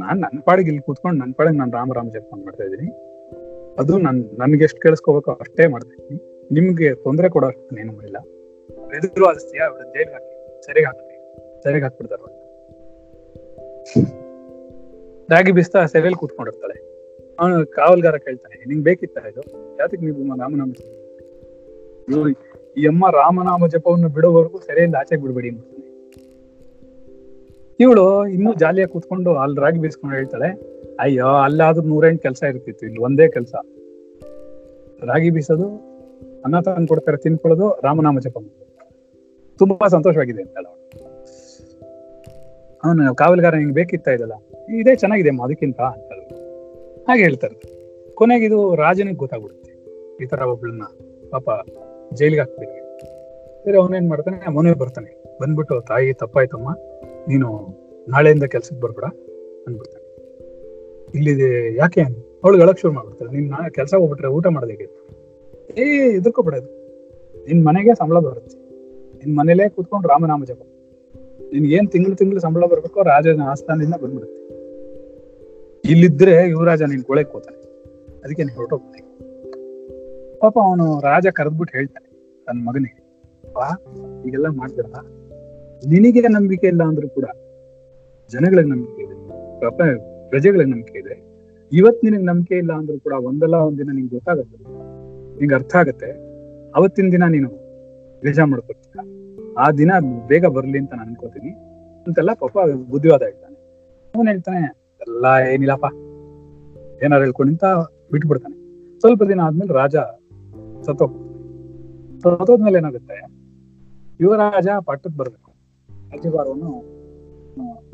[0.00, 2.88] ನಾನ್ ನನ್ನ ಪಾಡಿಗೆ ಇಲ್ಲಿ ಕೂತ್ಕೊಂಡು ನನ್ನ ಪಾಡಿಗೆ ನಾನು ರಾಮ ರಾಮ ಜಪ ಮಾಡ್ತಾ ಇದ್ದೀನಿ.
[3.80, 6.18] ಅದು ನನ್, ನನ್ಗೆ ಎಷ್ಟು ಕೇಳಿಸ್ಕೋಬೇಕೋ ಅಷ್ಟೇ ಮಾಡ್ತಾ ಇದ್ದೀನಿ.
[6.56, 7.48] ನಿಮ್ಗೆ ತೊಂದರೆ ಕೊಡೋ
[7.82, 8.18] ಏನು ಮಾಡಿಲ್ಲ.
[8.98, 10.34] ಎದುರು ಆಸ್ತಿಯಾ ಅವ್ರ ಜೈಲ್ಗೆ ಹಾಕಿ
[10.66, 11.16] ಸರಿಯಾಗಿ ಹಾಕ್ತೀನಿ
[11.64, 12.20] ಸರಿಗೆ ಹಾಕ್ಬಿಡ್ತಾರ
[15.32, 16.76] ರಾಗಿ ಬಿಸ್ತಾ ಸೆರೆಯಲ್ಲಿ ಕೂತ್ಕೊಂಡಿರ್ತಾಳೆ.
[17.40, 19.42] ಅವನು ಕಾವಲ್ಗಾರ ಕೇಳ್ತಾನೆ, ನಿಂಗೆ ಬೇಕಿತ್ತ ಇದು?
[19.80, 20.70] ಯಾತಕ್ಕೆ ನೀವು ರಾಮನಾಮ
[22.76, 25.50] ಈ ಅಮ್ಮ ರಾಮನಾಮ ಜಪವನ್ನು ಬಿಡೋವರೆಗೂ ಸೆರೆಯಿಂದ ಆಚೆ ಬಿಡ್ಬೇಡಿ
[27.80, 30.60] ಇವಳು ಇನ್ನೂ ಜಾಲಿಯಾಗಿ ಕೂತ್ಕೊಂಡು ಅಲ್ಲಿ ರಾಗಿ ಬೀಸ್ಕೊಂಡು ಹೇಳ್ತಾಳೆ,
[31.00, 33.54] ಅಯ್ಯೋ, ಅಲ್ಲಾದ್ರೂ ನೂರೆಂಟು ಕೆಲಸ ಇರ್ತಿತ್ತು, ಇಲ್ಲಿ ಒಂದೇ ಕೆಲಸ.
[35.02, 35.68] ರಾಗಿ ಬೀಸೋದು,
[36.44, 38.36] ಅನ್ನ ತಂದು ಕೊಡ್ತಾರೆ, ತಿನ್ಕೊಳ್ಳೋದು, ರಾಮನಾಮ ಜಪ
[39.58, 40.80] ತುಂಬಾ ಸಂತೋಷವಾಗಿದೆ ಅಂತ ಅವಳು
[42.84, 44.32] ಅವನು ಕಾವಲ್ಗಾರ ನಿಂಗೆ ಬೇಕಿತ್ತ ಇದಲ್ಲ?
[44.74, 46.12] ಇದೇ, ಚೆನ್ನಾಗಿದೆ ಅದಕ್ಕಿಂತ ಅಂತ.
[47.08, 47.80] ಹಾಗೆ ಹೇಳ್ತಾರೆ.
[48.14, 49.70] ಕೊನೆಗೆ ಇದು ರಾಜನಿಗೆ ಗೊತ್ತಾಗ್ಬಿಡುತ್ತೆ.
[50.24, 50.82] ಈ ತರ ಒಬ್ಳನ್ನ
[51.30, 51.50] ಪಾಪ
[52.14, 52.80] ಜೈಲಿಗೆ ಹಾಕ್ಬೇಕು
[53.64, 54.50] ಸರಿ ಅವನೇನ್ ಮಾಡ್ತಾನೆ?
[54.50, 55.24] ಮನೆಗೆ ಬರ್ತಾನೆ.
[55.42, 56.70] ಬಂದ್ಬಿಟ್ಟು, ತಾಯಿ, ತಪ್ಪಾಯ್ತಮ್ಮ.
[57.28, 57.68] ನೀನು
[58.08, 59.04] ನಾಳೆಯಿಂದ ಕೆಲ್ಸಕ್ಕೆ ಬರ್ಬೇಡ
[59.66, 60.10] ಅಂದ್ಬಿಡ್ತಾನೆ.
[61.14, 62.00] ಇಲ್ಲಿದೆ ಯಾಕೆ?
[62.44, 64.88] ಅವಳಿಗೆ ಅಳಕ್ ಶುರು ಮಾಡ್ಬಿಡ್ತಾರೆ ನೀನ್ ನಾಳೆ ಕೆಲಸ ಹೋಗ್ಬಿಟ್ರೆ ಊಟ ಮಾಡೋದಕ್ಕೆ
[65.78, 66.66] ಏ ಎದುರ್ಕೋಬಿಡೋದು
[67.46, 68.56] ನಿನ್ ಮನೆಗೆ ಸಂಬಳ ಬರುತ್ತೆ.
[69.18, 70.62] ನಿನ್ ಮನೇಲೆ ಕೂತ್ಕೊಂಡು ರಾಮನಾಮ ಜಪ.
[71.52, 74.40] ನಿನ್ ಏನ್ ತಿಂಗಳು ತಿಂಗಳು ಸಂಬಳ ಬರ್ಬೇಕೋ ರಾಜನ ಆಸ್ಥಾನದಿಂದ ಬಂದ್ಬಿಡುತ್ತೆ.
[75.90, 77.60] ಇಲ್ಲಿದ್ರೆ ಯುವರಾಜ ನಿನ್ ಕೊಳಕ್ ಹೋತಾನೆ
[78.24, 79.09] ಅದಕ್ಕೆ ನೀನ್ ಹೊರಟೋಗ್ತಾನೆ
[80.42, 82.08] ಪಾಪ ಅವನು ರಾಜ ಕರೆದ್ಬಿಟ್ಟು ಹೇಳ್ತಾನೆ
[82.46, 83.00] ತನ್ನ ಮಗನಿಗೆ,
[83.56, 83.66] ಬಾ
[84.26, 84.98] ಈಗೆಲ್ಲ ಮಾಡ್ತಿರಲ್ಲ
[85.82, 87.26] ನಿನಗೆ ನಂಬಿಕೆ ಇಲ್ಲ ಅಂದ್ರೂ ಕೂಡ
[88.30, 89.16] ಜನಗಳಿಗೆ ನಂಬಿಕೆ ಇದೆ
[89.62, 89.78] ಪಾಪ
[90.30, 91.14] ಪ್ರಜೆಗಳಿಗೆ ನಂಬಿಕೆ ಇದೆ.
[91.72, 94.56] ಇವತ್ ನಿನಗೆ ನಂಬಿಕೆ ಇಲ್ಲ ಅಂದ್ರೂ ಕೂಡ ಒಂದಲ್ಲ ಒಂದಿನ ನಿಂಗೆ ಗೊತ್ತಾಗತ್ತೆ.
[95.38, 96.10] ನಿಂಗೆ ಅರ್ಥ ಆಗತ್ತೆ.
[96.76, 97.50] ಅವತ್ತಿನ ದಿನ ನೀನು
[98.22, 99.04] ಬೇಜಾ ಮಾಡ್ಕೊತೀಯ
[99.62, 99.92] ಆ ದಿನ
[100.28, 101.50] ಬೇಗ ಬರ್ಲಿ ಅಂತ ನಾನು ಅನ್ಕೋತೀನಿ.
[102.06, 102.56] ಅಂತೆಲ್ಲ ಪಾಪ
[102.92, 103.56] ಬುದ್ಧಿವಾದ ಹೇಳ್ತಾನೆ.
[104.14, 104.62] ಅವನ್ ಹೇಳ್ತಾನೆ,
[105.06, 105.86] ಎಲ್ಲ ಏನಿಲ್ಲಪ್ಪ.
[107.04, 107.64] ಏನಾರು ಹೇಳ್ಕೊಂಡಿಂತ
[108.12, 108.56] ಬಿಟ್ಬಿಡ್ತಾನೆ.
[109.00, 109.96] ಸ್ವಲ್ಪ ದಿನ ಆದ್ಮೇಲೆ ರಾಜ
[110.84, 113.40] ಸತ್ತೋದ್ಮೇಲೆ ಏನಾಗುತ್ತೆ?
[114.20, 115.50] ಯುವರಾಜ ಪಟ್ಟಕ್ಕೆ ಬರ್ಬೇಕು.
[116.12, 117.00] ರಾಜ್ಯಭಾರವನ್ನು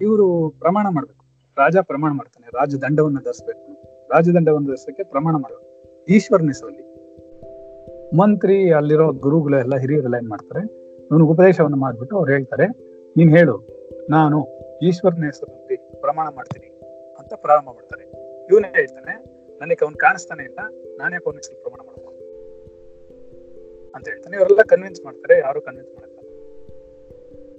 [0.02, 1.24] ಇವರು ಪ್ರಮಾಣ ಮಾಡ್ಬೇಕು.
[1.58, 2.46] ರಾಜ ಪ್ರಮಾಣ ಮಾಡ್ತಾನೆ.
[2.46, 3.72] ರಾಜದಂಡವನ್ನು ಧರಿಸ್ಬೇಕು.
[4.12, 6.04] ರಾಜದಂಡವನ್ನು ಧರಿಸಕ್ಕೆ ಪ್ರಮಾಣ ಮಾಡಬೇಕು.
[6.08, 6.90] ಈಶ್ವರನ ಹೆಸರಲ್ಲಿ.
[8.16, 10.66] ಮಂತ್ರಿ ಅಲ್ಲಿರೋ ಗುರುಗಳೆಲ್ಲ ಹಿರಿಯರೆಲ್ಲ ಏನ್ ಮಾಡ್ತಾರೆ?
[11.10, 12.66] ಇವನಿಗೆ ಉಪದೇಶವನ್ನು ಮಾಡ್ಬಿಟ್ಟು ಅವ್ರು ಹೇಳ್ತಾರೆ.
[13.16, 13.66] ನೀನ್ ಹೇಳು.
[14.10, 14.46] ನಾನು
[14.82, 15.59] ಈಶ್ವರನ ಹೆಸರಲ್ಲಿ
[16.00, 16.66] ಪ್ರಮಾಣ ಮಾಡ್ತೀನಿ
[17.18, 18.04] ಅಂತ ಪ್ರಾರಂಭ ಮಾಡ್ತಾರೆ.
[18.46, 19.12] ಇವನೇ ಹೇಳ್ತಾನೆ,
[19.58, 20.58] ನನಗೆ ಅವ್ನು ಕಾಣಿಸ್ತಾನೆ ಇಲ್ಲ,
[20.98, 22.20] ನಾನೇ ಅವನ ಹೆಸರು ಪ್ರಮಾಣ ಮಾಡ್ಕೊಂಡು
[23.94, 24.36] ಅಂತ ಹೇಳ್ತಾನೆ.
[24.36, 26.18] ಇವರೆಲ್ಲ ಕನ್ವಿನ್ಸ್ ಮಾಡ್ತಾರೆ, ಯಾರು ಕನ್ವಿನ್ಸ್ ಮಾಡಲ್ಲ.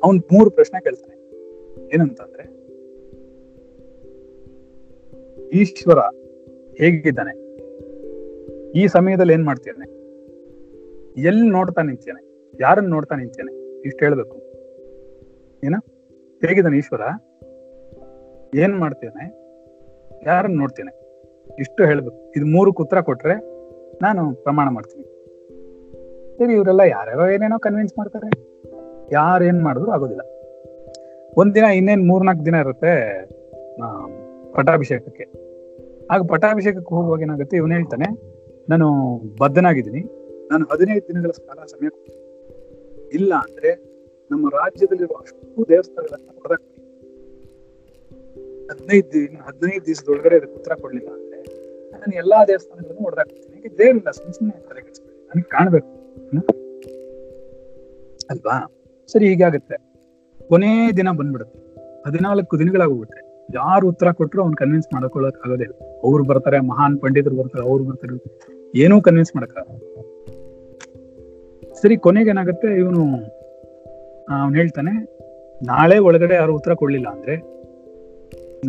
[0.04, 1.22] ಅವನ್ ಮೂರು ಪ್ರಶ್ನೆ ಕೇಳ್ತಾನೆ.
[1.96, 2.62] ಏನಂತಂದ್ರೆ,
[5.50, 6.00] ಈಶ್ವರ
[6.78, 7.42] ಹೇಗಿದ್ದಾನೆ?
[8.72, 10.02] ಈ ಸಮಯದಲ್ಲಿ ಏನ್ ಮಾಡ್ತೇನೆ
[11.22, 14.38] ಎಲ್ಲಿ ನೋಡ್ತಾ ನಿಂತೇನೆ ಯಾರನ್ನ ನೋಡ್ತಾ ನಿಂತೇನೆ ಇಷ್ಟು ಹೇಳ್ಬೇಕು.
[15.64, 15.76] ಏನ?
[16.48, 17.02] ಹೇಗಿದ್ದಾನೆ ಈಶ್ವರ?
[18.56, 19.42] ಏನ್ ಮಾಡ್ತೇನೆ?
[20.26, 21.02] ಯಾರನ್ನ ನೋಡ್ತೇನೆ?
[21.60, 22.34] ಇಷ್ಟು ಹೇಳ್ಬೇಕು.
[22.38, 23.34] ಇದು ಮೂರು ಉತ್ತರ ಕೊಟ್ರೆ
[24.02, 25.04] ನಾನು ಪ್ರಮಾಣ ಮಾಡ್ತೀನಿ.
[26.38, 28.52] ಸರಿ ಇವರೆಲ್ಲ ಯಾರ್ಯಾರೋ ಏನೇನೋ ಕನ್ವಿನ್ಸ್ ಮಾಡ್ತಾರೆ.
[29.12, 30.22] ಯಾರು ಏನ್ ಮಾಡಿದ್ರು ಆಗೋದಿಲ್ಲ.
[31.38, 33.24] ಒಂದಿನ ಇನ್ನೇನ್ ಮೂರ್ನಾಲ್ಕು ದಿನ ಇರುತ್ತೆ
[33.84, 34.08] ಆ,
[34.52, 35.26] ಪಟ್ಟಾಭಿಷೇಕಕ್ಕೆ.
[36.12, 37.58] ಆಗ ಪಟಾಭಿಷೇಕಕ್ಕೆ ಹೋಗುವಾಗ ಏನಾಗುತ್ತೆ?
[37.58, 38.06] ಇವನು ಹೇಳ್ತಾನೆ
[38.70, 40.00] ನಾನು ಬದ್ಧನಾಗಿದ್ದೀನಿ.
[40.52, 41.88] ನಾನು ಹದಿನೈದು ದಿನಗಳ ಕಾಲ ಸಮಯ.
[43.14, 43.76] ಇಲ್ಲ ಅಂದ್ರೆ
[44.32, 46.30] ನಮ್ಮ ರಾಜ್ಯದಲ್ಲಿರುವ ಅಷ್ಟು ದೇವಸ್ಥಾನಗಳನ್ನ
[48.72, 51.40] ಹದಿನೈದು ದಿನ, ಹದಿನೈದು ದಿವಸದೊಳಗಡೆ ಅದಕ್ಕೆ ಉತ್ತರ ಕೊಡ್ಲಿಲ್ಲ ಅಂದ್ರೆ
[51.92, 54.82] ನಾನು ಎಲ್ಲಾ ದೇವಸ್ಥಾನಗಳನ್ನು ಹೊಡೆದಾಕ್ತೀನಿ ಯಾಕೆ ದೇವರಿಲ್ಲ ಸುಮ್ ಸುಮ್ಮನೆ ತಲೆ
[55.26, 55.88] ನನಗೆ ಕಾಣ್ಬೇಕು.
[58.30, 58.72] ಅಲ್ವಾ?
[59.12, 59.76] ಸರಿ, ಹೀಗಾಗುತ್ತೆ.
[60.48, 61.60] ಕೊನೇ ದಿನ ಬಂದ್ಬಿಡುತ್ತೆ.
[62.08, 66.02] ಹದಿನಾಲ್ಕು ದಿನಗಳಾಗೋಗುತ್ತೆ ಯಾರು ಉತ್ತರ ಕೊಟ್ಟರು ಅವ್ನು ಕನ್ವಿನ್ಸ್ ಮಾಡ್ಕೊಳ್ಳೋಕ್ ಆಗೋದೇ ಇಲ್ಲ.
[66.04, 68.36] ಅವ್ರು ಬರ್ತಾರೆ, ಮಹಾನ್ ಪಂಡಿತರು ಬರ್ತಾರೆ, ಅವ್ರು ಬರ್ತಾರೆ.
[68.76, 70.02] ಏನೂ ಕನ್ವಿನ್ಸ್ ಮಾಡಕ್ಕಾಗಲ್ಲ.
[71.74, 72.78] ಸರಿ, ಕೊನೆಗೆ ಏನಾಗುತ್ತೆ?
[72.78, 73.00] ಇವನು
[74.42, 74.92] ಅವ್ನು ಹೇಳ್ತಾನೆ,
[75.66, 77.61] ನಾಳೆ ಒಳಗಡೆ ಯಾರು ಉತ್ತರ ಕೊಡ್ಲಿಲ್ಲ ಅಂದ್ರೆ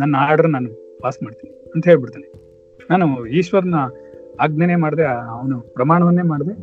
[0.00, 0.70] ನನ್ನ ಆರ್ಡರ್ ನಾನು
[1.02, 2.28] ಪಾಸ್ ಮಾಡ್ತೀನಿ ಅಂತ ಹೇಳ್ಬಿಡ್ತಾನೆ.
[2.90, 3.06] ನಾನು
[3.38, 3.78] ಈಶ್ವರನ
[4.40, 5.04] ಆಜ್ಞೆನೇ ಮಾಡಿದೆ,
[5.36, 6.54] ಅವನು ಪ್ರಮಾಣವನ್ನೇ ಮಾಡಿದೆ,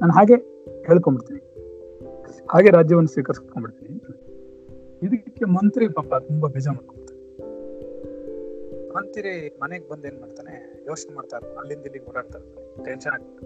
[0.00, 0.36] ನಾನು ಹಾಗೆ
[0.86, 1.40] ಹೇಳ್ಕೊಂಡ್ಬಿಡ್ತೀನಿ
[2.52, 3.94] ಹಾಗೆ ರಾಜ್ಯವನ್ನು ಸ್ವೀಕರಿಸ್ಕೊಂಡ್ಬಿಡ್ತೀನಿ
[5.06, 7.16] ಇದಕ್ಕೆ ಮಂತ್ರಿ ಪಾಪ ತುಂಬಾ ಬೇಜಾರು ಮಾಡ್ಕೊಳ್ತಾನೆ
[8.96, 10.54] ಮಂತ್ರಿ ಮನೆಗೆ ಬಂದು ಏನ್ ಮಾಡ್ತಾನೆ?
[10.86, 12.84] ಯೋಚನೆ ಮಾಡ್ತಾ ಅಲ್ಲಿಂದ ಇಲ್ಲಿಗೆ ಓಡಾಡ್ತಾ ಇರ್ತಾನೆ.
[12.84, 13.44] ಟೆನ್ಷನ್ ಆಗ್ಬಿಟ್ಟು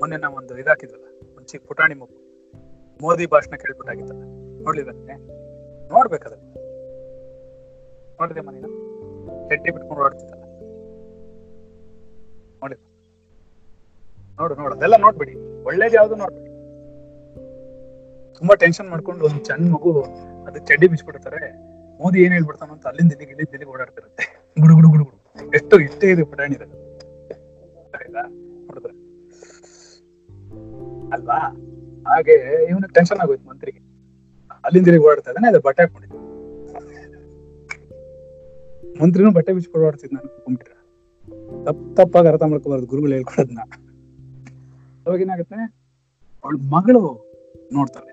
[0.00, 1.06] ಮೊನ್ನೆ ನಾವು ಒಂದು ಇದಾಕಿದ್ವಲ್ಲ
[1.50, 2.16] ಚಿಕ್ಕ ಪುಟಾಣಿ ಮಗು.
[3.00, 4.24] ಮೋದಿ ಭಾಷಣ ಕೇಳ್ಬಿಟ್ಟಾಗಿತ್ತಲ್ಲ
[4.64, 5.16] ನೋಡ್ಲಿದ್ದಾನೆ
[5.94, 6.34] ನೋಡ್ಬೇಕದ
[8.20, 8.66] ನೋಡಿದೆ ಮನೇನ
[9.48, 10.42] ಚಡ್ಡಿ ಬಿಟ್ಕೊಂಡು ಓಡಾಡ್ತಿದ್ದಲ್ಲ
[12.62, 12.76] ನೋಡಿ.
[14.38, 14.74] ನೋಡು ನೋಡು.
[14.74, 15.34] ಅದೆಲ್ಲ ನೋಡ್ಬಿಡಿ.
[15.64, 16.50] ಒಳ್ಳೇದು ಯಾವ್ದು ನೋಡ್ಬಿಡಿ.
[18.38, 20.02] ತುಂಬಾ ಟೆನ್ಷನ್ ಮಾಡ್ಕೊಂಡು ಒಂದ್ ಸಣ್ಣ ಮಗು
[20.46, 21.40] ಅದು ಚಡ್ಡಿ ಬಿಚ್ಬಿಡ್ತಾರೆ
[21.98, 24.52] ಮೋದಿ ಏನ್ ಹೇಳ್ಬಿಡ್ತಾನ ಅಂತ ಅಲ್ಲಿಂದ ಇಲ್ಲಿಗೆ, ಇಲ್ಲಿಂದ ಇಲ್ಲಿಗೆ ಓಡಾಡ್ತಿರುತ್ತೆ.
[24.60, 25.50] ಗುಡು ಗುಡು ಗುಡು ಗುಡು.
[25.56, 26.66] ಎಷ್ಟು ಇಷ್ಟೇ ಇದೆ ಪುಟಾಣಿ ಇದೆ.
[28.66, 28.94] ನೋಡಿದ್ರೆ.
[31.12, 31.38] ಅಲ್ವಾ?
[32.08, 33.78] ಹಾಗೆ, ಇವನಿಗೆ ಟೆನ್ಷನ್ ಆಗೋಯ್ತು ಮಂತ್ರಿಗೆ.
[34.64, 36.23] ಅಲ್ಲಿಂದ ಇಲ್ಲಿಗೆ ಓಡಾಡ್ತಾ ಇದ್ದಾನೆ, ಅದು ಬಟ್ಟೆ ಹಾಕೊಂಡಿದ್ದ
[39.00, 40.76] ಮಂತ್ರಿನೂ ಬಟ್ಟೆ ಬಿಚ್ಕೊಂಡು ಓಡಾಡ್ತಿದ್ ನಾನು ಕುಂಬಿಟ್ರೆ
[41.64, 43.62] ತಪ್ಪ ತಪ್ಪಾಗಿ ಅರ್ಥ ಮಾಡ್ಕೋಬಾರ್ದು ಗುರುಗಳು ಹೇಳ್ಕೊಡೋದನ್ನ
[45.06, 45.58] ಅವಾಗ ಏನಾಗುತ್ತೆ?
[46.44, 47.02] ಅವಳ ಮಗಳು
[47.72, 48.12] ನೋಡ್ತಾಳೆ.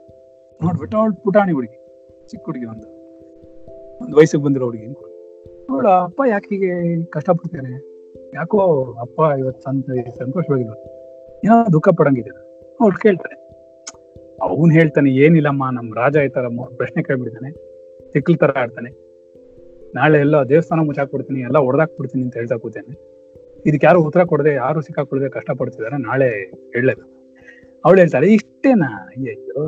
[0.59, 1.77] ನೋಡ್ಬಿಟ್ಟು ಅವಳು ಪುಟಾಣಿ ಹುಡುಗಿ,
[2.27, 2.87] ಚಿಕ್ಕ ಹುಡುಗಿ ಒಂದು.
[4.01, 4.87] ಒಂದು ವಯಸ್ಸಿಗೆ ಬಂದಿರೋ ಹುಡುಗಿ
[5.69, 6.71] ಅವಳ ಅಪ್ಪ ಯಾಕೆ ಹೀಗೆ
[7.05, 7.73] ಕಷ್ಟಪಡ್ತಾರೆ
[8.35, 8.59] ಯಾಕೋ
[9.01, 9.85] ಅಪ್ಪ ಇವತ್ತು ಸಂತ
[10.17, 10.73] ಸಂತೋಷವಾಗಿಲ್ಲ
[11.45, 12.31] ಏನೋ ದುಃಖ ಪಡಂಗಿದೆ.
[12.81, 13.37] ಅವ್ಳು ಕೇಳ್ತಾರೆ
[14.41, 17.49] ಅವನು ಹೇಳ್ತಾನೆ, ಏನಿಲ್ಲಮ್ಮ, ನಮ್ ರಾಜ ಈ ತರ ಪ್ರಶ್ನೆ ಕೇಳ್ಬಿಡ್ತಾನೆ
[18.11, 18.91] ತಿಕ್ಲ್ ತರ ಆಡ್ತಾನೆ.
[19.95, 22.93] ನಾಳೆ ಎಲ್ಲ ದೇವಸ್ಥಾನ ಮುಚ್ಚಾಕ್ಬಿಡ್ತೀನಿ ಎಲ್ಲ ಹೊಡೆದಾಕ್ಬಿಡ್ತೀನಿ ಅಂತ ಹೇಳ್ತಾ ಕೂತೇನೆ.
[23.65, 26.29] ಇದಕ್ಕೆ ಯಾರು ಉತ್ತರ ಕೊಡದೆ, ಯಾರು ಸಿಕ್ಕಾಕೊಡದೆ ಕಷ್ಟಪಡ್ತಿದಾರೆ ನಾಳೆ
[26.73, 27.03] ಹೇಳಬೇಕು
[27.85, 29.07] ಅವಳು ಹೇಳ್ತಾಳೆ, ಇಷ್ಟೇನಾ?
[29.07, 29.63] ಅಯ್ಯೋ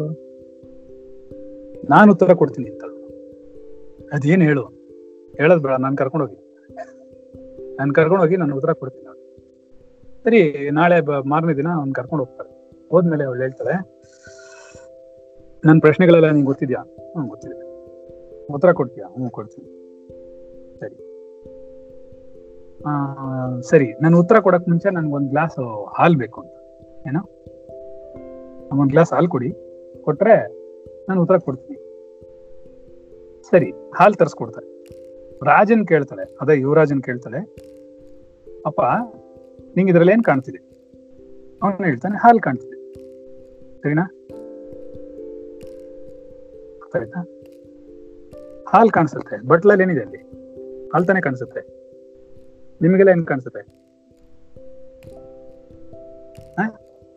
[1.90, 2.84] ನಾನು ಉತ್ತರ ಕೊಡ್ತೀನಿ ಅಂತ.
[4.14, 4.64] ಅದೇನ್ ಹೇಳು?
[5.38, 6.40] ಹೇಳೋದ್ ಬೇಡ, ನಾನು ಕರ್ಕೊಂಡು ಹೋಗಿ
[7.78, 9.22] ನಾನು ಕರ್ಕೊಂಡು ಹೋಗಿ ನಾನು ಉತ್ತರ ಕೊಡ್ತೀನಿ ಅವಳು
[10.24, 12.52] ಸರಿ, ನಾಳೆ ಮಾರನೇ ದಿನ ಅವ್ನು ಕರ್ಕೊಂಡು ಹೋಗ್ತಾರೆ
[12.90, 13.76] ಹೋದ್ಮೇಲೆ ಅವಳು ಹೇಳ್ತಾಳೆ
[15.66, 16.80] ನನ್ನ ಪ್ರಶ್ನೆಗಳೆಲ್ಲ ನಿಂಗೆ ಗೊತ್ತಿದ್ಯಾ?
[17.14, 17.56] ಹ್ಮ್, ಗೊತ್ತಿದೆ.
[18.54, 19.08] ಉತ್ತರ ಕೊಡ್ತೀಯಾ?
[19.08, 19.83] ಹ್ಞೂ ಕೊಡ್ತೀನಿ.
[20.84, 20.98] ಸರಿ.
[23.70, 25.60] ಸರಿ, ನಾನು ಉತ್ತರ ಕೊಡಕ್ ಮುಂಚೆ ನನ್ಗೆ ಒಂದ್ ಗ್ಲಾಸ್
[26.00, 26.54] ಹಾಲ್ ಬೇಕು ಅಂತ.
[27.08, 27.22] ಏನೋ?
[28.80, 29.50] ಒಂದ್ ಗ್ಲಾಸ್ ಹಾಲ್ ಕೊಡಿ.
[30.04, 30.36] ಕೊಟ್ರೆ
[31.10, 31.78] ನಾನು ಉತ್ತರ ಕೊಡ್ತೀನಿ.
[33.44, 34.68] ಸರಿ, ಹಾಲ್ ತರಿಸ್ಕೊಡ್ತಾರೆ.
[35.46, 37.40] ರಾಜನ್ ಕೇಳ್ತಾಳೆ, ಅದೇ ಯುವರಾಜನ್ ಕೇಳ್ತಾಳೆ.
[38.66, 38.82] ಅಪ್ಪ,
[39.76, 40.62] ನಿಂಗೆ ಇದ್ರಲ್ಲಿ ಏನ್ ಕಾಣ್ತಿದೆ?
[41.64, 42.78] ಅವನು ಹೇಳ್ತಾನೆ, ಹಾಲ್ ಕಾಣ್ತಿದೆ.
[43.82, 44.06] ಸರಿನಾ?
[48.70, 50.43] ಹಾಲ್ ಕಾಣಿಸುತ್ತೆ, ಬಟ್ಲಲ್ಲಿ ಏನಿದೆ ಅಲ್ಲಿ?
[50.94, 51.62] ಹಾಲ್ ತಾನೇ ಕಾಣಿಸುತ್ತೆ.
[52.82, 53.62] ನಿಮಗೆಲ್ಲ ಏನ್ ಕಾಣಿಸುತ್ತೆ?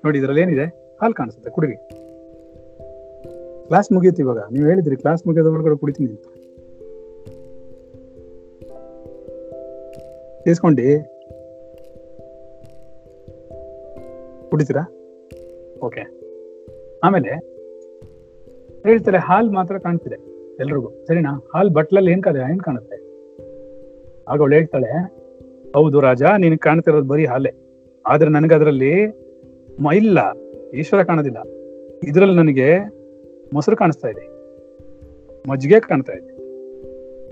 [0.05, 0.65] ನೋಡಿ, ಇದ್ರಲ್ಲಿ ಏನಿದೆ?
[1.03, 1.77] ಹಾಲ್ ಕಾಣಿಸುತ್ತೆ, ಕುಡಿಗೆ.
[3.67, 4.39] ಕ್ಲಾಸ್ ಮುಗಿಯುತ್ತೆ ಇವಾಗ.
[4.53, 6.27] ನೀವು ಹೇಳಿದ್ರಿ ಕ್ಲಾಸ್ ಮುಗಿಯೋದ ಒಳಗಡೆ ಕುಡಿತೀನಿ ಅಂತ.
[10.47, 10.87] ಇಸ್ಕೊಂಡಿ.
[14.51, 14.85] ಕುಡಿತೀರಾ?
[15.83, 16.05] ಓಕೆ
[17.05, 17.33] ಆಮೇಲೆ
[18.87, 20.19] ಹೇಳ್ತಾರೆ, ಹಾಲ್ ಮಾತ್ರ ಕಾಣ್ತಿದೆ
[20.61, 20.91] ಎಲ್ರಿಗೂ.
[21.07, 21.33] ಸರಿನಾ?
[21.55, 22.96] ಹಾಲ್ ಬಟ್ಲಲ್ಲಿ ಏನ್ ಕಾದ ಏನ್ ಕಾಣುತ್ತೆ?
[24.29, 24.91] ಆಗ ಅವಳು ಹೇಳ್ತಾಳೆ,
[25.75, 27.53] ಹೌದು ರಾಜ ನಿನಗೆ ಕಾಣ್ತಿರೋದು ಬರೀ ಹಾಲೆ.
[28.05, 28.93] ಆದ್ರೆ ನನಗೆ ಅದರಲ್ಲಿ
[29.97, 30.19] ಇಲ್ಲ,
[30.75, 31.41] ಈಶ್ವರ ಕಾಣೋದಿಲ್ಲ.
[32.05, 32.69] ಇದ್ರಲ್ಲಿ ನನಗೆ
[33.55, 34.25] ಮೊಸರು ಕಾಣಿಸ್ತಾ ಇದೆ,
[35.51, 36.31] ಮಜ್ಜಿಗೆ ಕಾಣ್ತಾ ಇದೆ,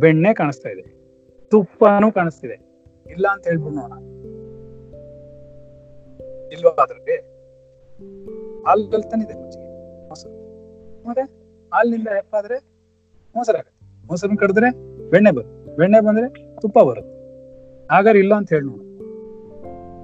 [0.00, 0.84] ಬೆಣ್ಣೆ ಕಾಣಿಸ್ತಾ ಇದೆ,
[1.52, 2.56] ತುಪ್ಪನೂ ಕಾಣಿಸ್ತಿದೆ.
[3.06, 3.92] ಇಲ್ಲ ಅಂತ ಹೇಳ್ಬಿಡ್ ನೋಡ
[6.54, 7.16] ಇಲ್ವಾ ಅದ್ರಲ್ಲಿ?
[8.66, 9.68] ಹಾಲಲ್ಲಿ ತಾನಿದೆ ಮಜ್ಜಿಗೆ,
[10.08, 10.34] ಮೊಸರು.
[11.08, 11.24] ಮತ್ತೆ
[11.72, 12.56] ಹಾಲಿನಿಂದ ಹೆಪ್ಪಾದ್ರೆ
[13.34, 13.72] ಮೊಸರಾಗತ್ತೆ.
[14.06, 14.68] ಮೊಸರನ್ನ ಕಡಿದ್ರೆ
[15.10, 15.76] ಬೆಣ್ಣೆ ಬರುತ್ತೆ.
[15.76, 16.28] ಬೆಣ್ಣೆ ಬಂದ್ರೆ
[16.64, 17.24] ತುಪ್ಪ ಬರುತ್ತೆ.
[17.86, 18.84] ಹಾಗಾದ್ರೆ ಇಲ್ಲ ಅಂತ ಹೇಳಿ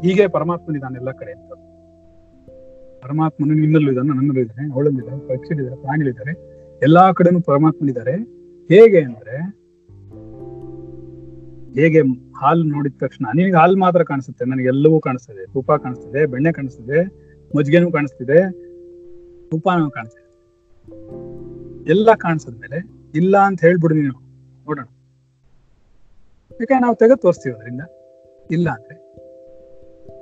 [0.07, 1.53] ಹೀಗೆ ಪರಮಾತ್ಮನಿದ್ದಾನೆ ಎಲ್ಲ ಕಡೆ ಅಂತ.
[3.03, 6.33] ಪರಮಾತ್ಮನು ನಿನ್ನಲ್ಲೂ ಇದ್ದಾನೆ, ನನ್ನಲ್ಲೂ ಇದ್ದಾನೆ ಅವಳಲ್ಲಿದ್ದಾರೆ ಪಕ್ಷಿಲಿದ್ದಾರೆ ಪ್ರಾಣಿಗಳಿದ್ದಾರೆ
[6.83, 8.12] ಎಲ್ಲಾ ಕಡೆನೂ ಪರಮಾತ್ಮನಿದ್ದಾರೆ.
[8.75, 9.37] ಹೇಗೆ ಅಂದ್ರೆ,
[11.81, 12.01] ಹೇಗೆ
[12.40, 15.46] ಹಾಲು ನೋಡಿದ ತಕ್ಷಣ, ನಿನಗೆ ಹಾಲು ಮಾತ್ರ ಕಾಣಿಸುತ್ತೆ, ನನಗೆ ಎಲ್ಲವೂ ಕಾಣಿಸ್ತದೆ.
[15.46, 17.05] ತುಪ್ಪ ಕಾಣಿಸ್ತಿದೆ, ಬೆಣ್ಣೆ ಕಾಣಿಸ್ತಿದೆ,
[17.57, 18.53] ಮಜ್ಜಿಗೆನೂ ಕಾಣಿಸ್ತಿದೆ,
[19.51, 20.31] ತುಪ್ಪನೂ ಕಾಣಿಸ್ತಿದೆ.
[21.90, 24.12] ಎಲ್ಲ ಕಾಣಿಸಿದ್ಮೇಲೆ, ಇಲ್ಲ ಅಂತ ಹೇಳ್ಬಿಡು ನೀನು.
[24.66, 24.85] ನೋಡೋಣ.
[26.61, 27.81] ಯಾಕೆ ನಾವು ತೆಗೆದು ತೋರಿಸ್ತೀವಿ ಅದರಿಂದ.
[28.51, 29.14] ಇಲ್ಲ ಅಂದ್ರೆ,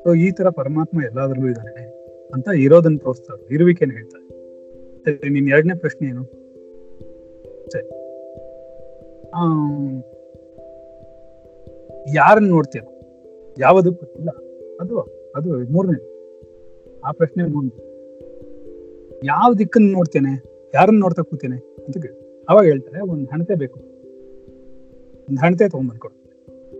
[0.05, 1.87] ಸೊ ಈ ತರ ಪರಮಾತ್ಮ ಎಲ್ಲಾದ್ರಲ್ಲೂ ಇದ್ದಾನೆ
[2.35, 4.29] ಅಂತ ಇರೋದನ್ನ ತೋರಿಸ್ತಾರೆ, ಇರುವಿಕೆನ ಹೇಳ್ತಾರೆ.
[5.05, 6.25] ಸರಿ, ನಿನ್ ಎರಡನೇ ಪ್ರಶ್ನೆ ಏನು?
[7.73, 7.89] ಸರಿ.
[12.15, 12.81] ಯಾರನ್ನ ನೋಡ್ತೀಯ?
[13.59, 14.31] ಯಾವುದಕ್ಕೂ ಇಲ್ಲ
[14.81, 15.01] ಅದು
[15.37, 16.15] ಅದು ಮೂರನೇ.
[17.05, 17.85] ಆ ಪ್ರಶ್ನೆ ಮೂರನೇ.
[19.25, 20.43] ಯಾವ ದಿಕ್ಕನ್ನ ನೋಡ್ತೇನೆ?
[20.75, 23.81] ಯಾರನ್ನ ನೋಡ್ತಾ ಕೂತೇನೆ ಅಂತ ಕೇಳಿ ಅವಾಗ ಹೇಳ್ತಾರೆ, ಒಂದ್ ಹಣತೆ ಬೇಕು.
[25.29, 26.28] ಒಂದು ಹಣತೆ ತಗೊಂಡ್ಬಂದ್ಕೊಡು.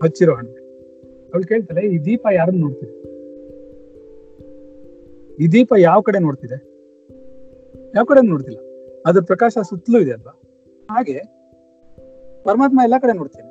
[0.03, 0.53] ಹಚ್ಚಿರೋ ಹಣ್ಣು.
[1.33, 2.99] ಅವಳು ಕೇಳ್ತಾಳೆ, ಈ ದೀಪ ಯಾರನ್ನ ನೋಡ್ತಿದೆ
[5.43, 6.57] ಈ ದೀಪ ಯಾವ ಕಡೆ ನೋಡ್ತಿದೆ
[7.95, 8.59] ಯಾವ ಕಡೆ ನೋಡ್ತಿಲ್ಲ.
[9.05, 10.33] ಅದ್ರ ಪ್ರಕಾಶ ಸುತ್ತಲೂ ಇದೆ ಅಲ್ವಾ?
[10.91, 11.19] ಹಾಗೆ,
[12.43, 13.49] ಪರಮಾತ್ಮ ಎಲ್ಲಾ ಕಡೆ ನೋಡ್ತೇನೆ.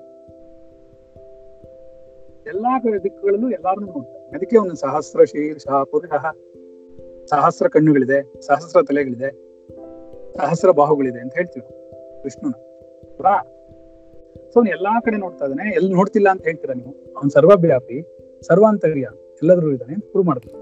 [2.46, 4.36] ಎಲ್ಲಾ ಕಡೆ ದಿಕ್ಕುಗಳಲ್ಲೂ ಎಲ್ಲಾರನ್ನೂ ನೋಡ್ತಾನೆ.
[4.36, 6.10] ಅದಕ್ಕೆ ಒಂದು ಸಹಸ್ರ ಶೀರ್ಷ ಪುರುಷ
[7.30, 9.30] ಸಹಸ್ರ ಕಣ್ಣುಗಳಿದೆ, ಸಹಸ್ರ ತಲೆಗಳಿದೆ,
[10.36, 11.66] ಸಹಸ್ರ ಬಾಹುಗಳಿದೆ ಅಂತ ಹೇಳ್ತೀವಿ
[12.24, 12.52] ವಿಷ್ಣುನ
[14.52, 16.92] ಸೊ ಅವ್ನು ಎಲ್ಲಾ ಕಡೆ ನೋಡ್ತಾ ಇದ್ದಾನೆ, ಎಲ್ಲಿ ನೋಡ್ತಿಲ್ಲ ಅಂತ ಹೇಳ್ತೀರಾ ನೀವು?
[17.16, 17.98] ಅವ್ನು ಸರ್ವವ್ಯಾಪಿ,
[18.48, 19.08] ಸರ್ವಾಂತರ್ಯ
[19.42, 20.56] ಎಲ್ಲಾದ್ರೂ ಇದ್ದಾನೆ ಅಂತ ಪ್ರೂವ್ ಮಾಡ್ತಾನೆ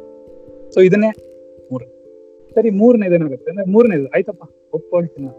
[0.75, 1.11] ಸೊ ಇದನ್ನೇ
[1.71, 1.87] ಮೂರು.
[2.57, 4.43] ಸರಿ, ಮೂರನೇದು ಏನಾಗುತ್ತೆ ಅಂದ್ರೆ, ಮೂರನೇದು, ಆಯ್ತಪ್ಪ,
[4.75, 5.31] ಒಪ್ಕೊಳ್ತೀನಿ.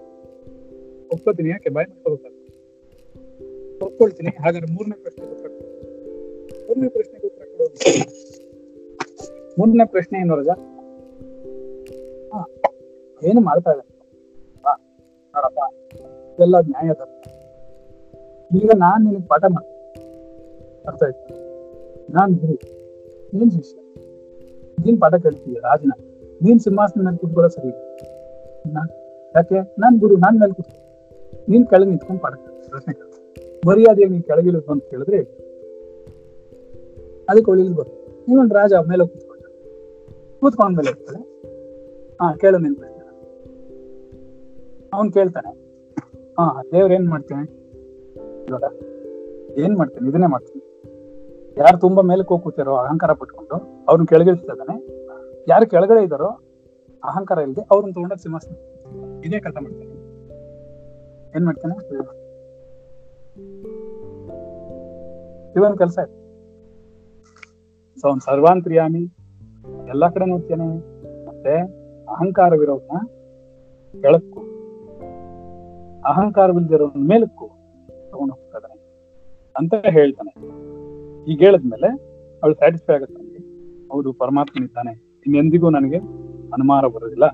[1.14, 1.70] ಒಪ್ಕೋತೀನಿ ಯಾಕೆ?
[1.78, 2.34] ಬಾಯ್ ಮಾಡ್ಕೋಬೇಕಾಗ
[3.88, 5.52] ಒಪ್ಕೊಳ್ತೀನಿ, ಹಾಗಾದ್ರೆ ಮೂರನೇ ಪ್ರಶ್ನೆ ಉತ್ತರ.
[6.68, 7.26] ಮೂರನೇ ಪ್ರಶ್ನೆಗೆ
[9.60, 10.56] ಮೂರನೇ ಪ್ರಶ್ನೆ ಏನು ರಜಾ?
[13.22, 13.94] ಏನು ಮಾಡ್ತಾ ಇದ್ದಾರೆ
[16.34, 17.14] ಇದೆಲ್ಲ ನ್ಯಾಯ ಧರ್ಮ.
[18.52, 19.76] ಈಗ ನಾನ್ ನಿನಗೆ ಪಾಠ ಮಾಡ್ತೀನಿ
[20.88, 21.34] ಅರ್ಥ ಆಯ್ತು?
[22.14, 22.56] ನಾನ್ ಗುರು
[23.34, 23.78] ನೀನ್ ಶಿಷ್ಯ.
[24.86, 25.92] ನೀನ್ ಪಾಠ ಕೇಳ್ತೀಯ, ರಾಜನ.
[26.42, 27.72] ನೀನ್ ಸಿಂಹಾಸನ ಮೇಲೆ ಕೂತ್ಕೊಳ್ಳೋ ಸರಿ
[29.36, 29.60] ಯಾಕೆ?
[29.80, 30.78] ನಾನ್ ಗುರು, ನಾನ್ ಮೇಲೆ ಕೂತ್ಕೊ
[31.50, 32.34] ನೀನ್ ಕೆಳಗೆ ನಿಂತ್ಕೊಂಡು ಪಾಠ
[32.70, 32.94] ಪ್ರಶ್ನೆ
[33.68, 35.20] ಮರ್ಯಾದೆಯಾಗಿ ನೀನ್ ಕೆಳಗಿಲ್ಲ ಅಂತ ಕೇಳಿದ್ರೆ,
[37.30, 39.44] ಅದಕ್ಕೆ ಒಳ್ಳೆ ಬರ್ತದೆ ನೀವೊಂದು ರಾಜ ಮೇಲೆ ಕೂತ್ಕೊಂಡ
[40.40, 41.22] ಕೂತ್ಕೊಂಡ ಮೇಲೆ ಇರ್ತಾರೆ
[42.22, 42.96] ಹಾ, ಕೇಳು ನಿನ್ ಪ್ರಶ್ನೆ.
[44.94, 45.52] ಅವನ್ ಕೇಳ್ತಾನೆ.
[46.40, 47.57] ಹಾ, ದೇವ್ರ ಏನ್ ಮಾಡ್ತೇನೆ?
[48.48, 48.64] ಇವಾಗ.
[49.58, 50.10] ಏನ್ ಮಾಡ್ತೀನಿ?
[50.10, 50.64] ಇದನ್ನೇ ಮಾಡ್ತೀನಿ.
[51.58, 54.76] ಯಾರು ತುಂಬಾ ಮೇಲಕ್ಕೆ ಹೋಗಿ ಕೂತಿರೋ ಅಹಂಕಾರ ಪಟ್ಕೊಂಡು ಅವ್ರನ್ನ ಕೆಳಗಿಳಿಸ್ತಾ ಇದ್ದಾನೆ
[55.48, 56.28] ಯಾರು ಕೆಳಗಡೆ ಇದ್ದಾರೋ
[57.04, 58.54] ಅಹಂಕಾರ ಇಲ್ಲದೆ ಅವ್ರನ್ನ ತಗೊಂಡೋಗಿ ಸಿಂಹಾಸನ
[59.26, 59.92] ಇದೇ ಕೆಲಸ ಮಾಡ್ತೀನಿ.
[61.36, 61.76] ಏನ್ ಮಾಡ್ತಾನೆ?
[65.56, 66.28] ಇವನ್ ಕೆಲಸ ಇದೆ.
[68.02, 69.04] ಸೊ ಅವ್ನ್ ಸರ್ವಾಂತ್ರಿಯಾಮಿ.
[69.90, 70.68] ಎಲ್ಲಾ ಕಡೆ ನೋಡ್ತೇನೆ
[71.28, 71.60] ಮತ್ತೆ
[72.10, 73.08] ಅಹಂಕಾರವಿರೋದನ್ನ
[74.02, 74.40] ಕೆಳಕ್ಕೂ.
[76.06, 77.57] ಅಹಂಕಾರವಿಲ್ದಿರೋನ್ ಮೇಲಕ್ಕೂ.
[78.30, 78.84] ತಗೊಂಡು ಹೋಗ್ತಾ
[79.58, 80.32] ಅಂತ ಹೇಳ್ತಾನೆ.
[81.32, 81.88] ಈಗ ಹೇಳಿದ್ಮೇಲೆ
[82.44, 83.38] ಅವಳು ಸ್ಯಾಟಿಸ್ಫೈ ಆಗುತ್ತೆ ನನಗೆ
[83.88, 85.98] ಹೌದು ಪರಮಾತ್ಮನಿದ್ದಾನೆ ಇನ್ನೆಂದಿಗೂ ನನಗೆ
[86.54, 87.26] ಅನುಮಾನ ಬರೋದಿಲ್ಲ.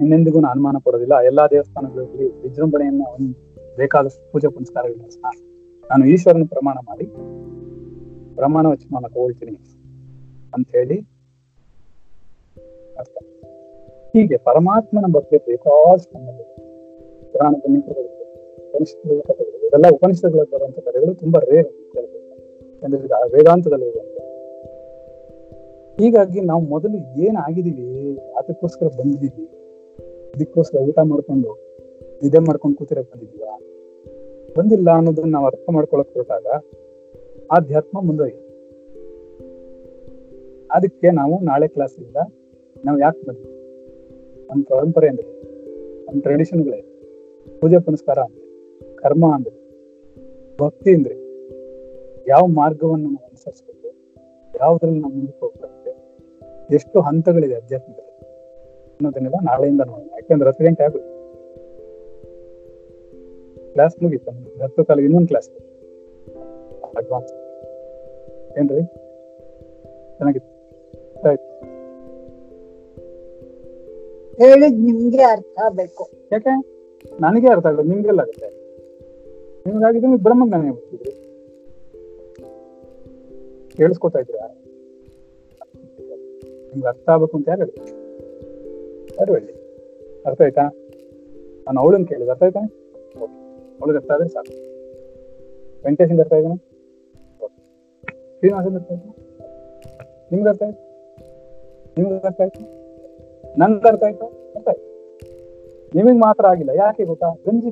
[0.00, 1.20] ಇನ್ನೆಂದಿಗೂ ನಾನು ಅನುಮಾನ ಪಡೋದಿಲ್ಲ.
[1.20, 5.30] ಎಲ್ಲಾ ದೇವಸ್ಥಾನಗಳಲ್ಲಿ ವಿಜೃಂಭಣೆಯನ್ನ ಒಂದು ಬೇಕಾದಷ್ಟು ಪೂಜೆ ಪುನಸ್ಕಾರಗಳನ್ನ
[5.90, 7.06] ನಾನು ಈಶ್ವರನ ಪ್ರಮಾಣ ಮಾಡಿ
[8.34, 9.56] ಪ್ರಮಾಣ ವಚನ ತಗೊಳ್ತೀನಿ
[10.54, 11.12] ಅಂತ ಹೇಳಿ
[14.16, 15.38] ಹೀಗೆ ಪರಮಾತ್ಮನ ಬಗ್ಗೆ
[16.14, 16.42] ನಮ್ಮಲ್ಲಿ
[17.32, 18.21] ಪುರಾಣ ಪುಣ್ಯಗಳು
[18.74, 21.66] ಉಪನಿಷತ್ತುಗಳ ಉಪನಿಷತ್ಗಳಲ್ಲಿ ಬರುವಂತ ಕಥೆಗಳು ತುಂಬಾ ರೇರ್
[22.82, 22.98] ಇದು
[23.36, 23.90] ವೇದಾಂತದಲ್ಲಿ
[25.98, 29.48] ಹೀಗಾಗಿ ನಾವು ಮೊದಲು ಏನಾಗಿದೀವಿ ಅದಕ್ಕೋಸ್ಕರ ಬಂದಿದ್ದೀವಿ.
[30.36, 31.50] ಇದಕ್ಕೋಸ್ಕರ ಊಟ ಮಾಡ್ಕೊಂಡು,
[32.22, 33.60] ನಿದ್ದೆ ಮಾಡ್ಕೊಂಡು ಕೂತಿರಕ್ ಬಂದಿದೀವಾ
[34.58, 36.46] ಬಂದಿಲ್ಲ ಅನ್ನೋದನ್ನ ನಾವು ಅರ್ಥ ಮಾಡ್ಕೊಳಕ್ ಹೊರಟಾಗ
[37.50, 38.38] ಆಧ್ಯಾತ್ಮ ಮುಂದೋಗಿ
[40.70, 42.16] ಅದಕ್ಕೆ ನಾವು ನಾಳೆ ಕ್ಲಾಸ್ ಇಂದ
[42.84, 43.50] ನಾವು ಯಾಕೆ ಬಂದ್ವಿ
[44.46, 45.42] ನಮ್ಮ ಪರಂಪರೆ ಅಂದ್ರೆ
[46.04, 46.80] ನಮ್ಮ ಟ್ರೆಡಿಷನ್ಗಳೇ
[47.60, 48.18] ಪೂಜೆ ಪುನಸ್ಕಾರ
[49.02, 49.56] ಕರ್ಮ ಅಂದ್ರೆ
[50.58, 51.14] ಭಕ್ತಿ ಅಂದ್ರೆ
[52.28, 53.88] ಯಾವ ಮಾರ್ಗವನ್ನು ನಾವು ಅನುಸರಿಸ್ಬೇಕು
[54.60, 55.72] ಯಾವ್ದ್ರಲ್ಲಿ ನಾವು ಮುಂದಕ್ಕೆ ಹೋಗ್ಬೇಕು
[56.74, 58.12] ಎಷ್ಟು ಹಂತಗಳಿದೆ ಅಧ್ಯಾತ್ಮದಲ್ಲಿ
[58.92, 60.08] ಅನ್ನೋದನ್ನೆಲ್ಲ ನಾಳೆಯಿಂದ ನೋಡೋಣ.
[60.12, 61.10] ಯಾಕೆಂದ್ರೆ ಹತ್ತು ಗಂಟೆ ಆಗುತ್ತೆ
[63.72, 64.30] ಕ್ಲಾಸ್ ಮುಗೀತು?
[64.62, 65.50] ಹತ್ತು ಕಾಲಿಗೆ ಇನ್ನೊಂದು ಕ್ಲಾಸ್
[66.96, 67.32] ಅಡ್ವಾನ್ಸ್
[68.58, 68.82] ಏನ್ರಿ?
[70.16, 70.50] ಚೆನ್ನಾಗಿತ್ತು.
[74.36, 76.10] ಹೇಳಿದ್ ನಿಮ್ಗೆ ಅರ್ಥ ಆಗ್ಬೇಕು.
[76.32, 76.52] ಯಾಕೆ?
[77.20, 78.61] ನನಗೆ ಅರ್ಥ ಆಗಲ್ಲ ನಿಮ್ಗೆಲ್ಲ ಆಗುತ್ತೆ
[79.66, 81.22] ನಿಮ್ಗಾಗಿದ್ರೆ ನೀವು ಬ್ರಹ್ಮಜ್ಞಾನಿ ಆಗ್ಬಿಟ್ಟಿದ್ರಿ
[83.76, 84.46] ಕೇಳಿಸ್ಕೊತಾ ಇದ್ದೀರಾ?
[86.46, 87.60] ನಿಮ್ಗೆ ಅರ್ಥ ಆಗ್ಬೇಕು ಅಂತ ಯಾರು?
[89.20, 89.52] ಯಾರು ಹೇಳಿ
[90.26, 90.62] ಅರ್ಥ ಆಯ್ತಾ?
[91.66, 92.28] ನಾನು ಅವಳನ್ನು ಕೇಳಿದ.
[92.28, 92.60] ಅರ್ಥ ಆಯ್ತಾ?
[93.22, 93.32] ಓಕೆ.
[93.80, 94.52] ಅವಳಿಗೆ ಅರ್ಥ ಆದ್ರೆ ಸಾಕು.
[95.84, 96.56] ವೆಂಕಟೇಶಿಂದ ಅರ್ಥ ಆಯ್ತಾನೆ
[98.38, 99.14] ಶ್ರೀನಿವಾಸನ್ ಅರ್ಥ ಆಯ್ತಾ?
[100.32, 100.92] ನಿಮ್ಗೆ ಅರ್ಥ ಆಯ್ತು?
[101.98, 102.82] ನಿಮ್ಗೆ ಅರ್ಥ ಆಯ್ತು?
[103.58, 104.26] ನನ್ಗೆ ಅರ್ಥ ಆಯ್ತು?
[104.26, 104.82] ಅರ್ಥ ಆಯ್ತು.
[105.94, 106.70] ನಿಮಗೆ ಮಾತ್ರ ಆಗಿಲ್ಲ.
[106.70, 107.26] ಯಾಕೆ ಗೊತ್ತಾ?
[107.46, 107.70] ಗಂಜಿ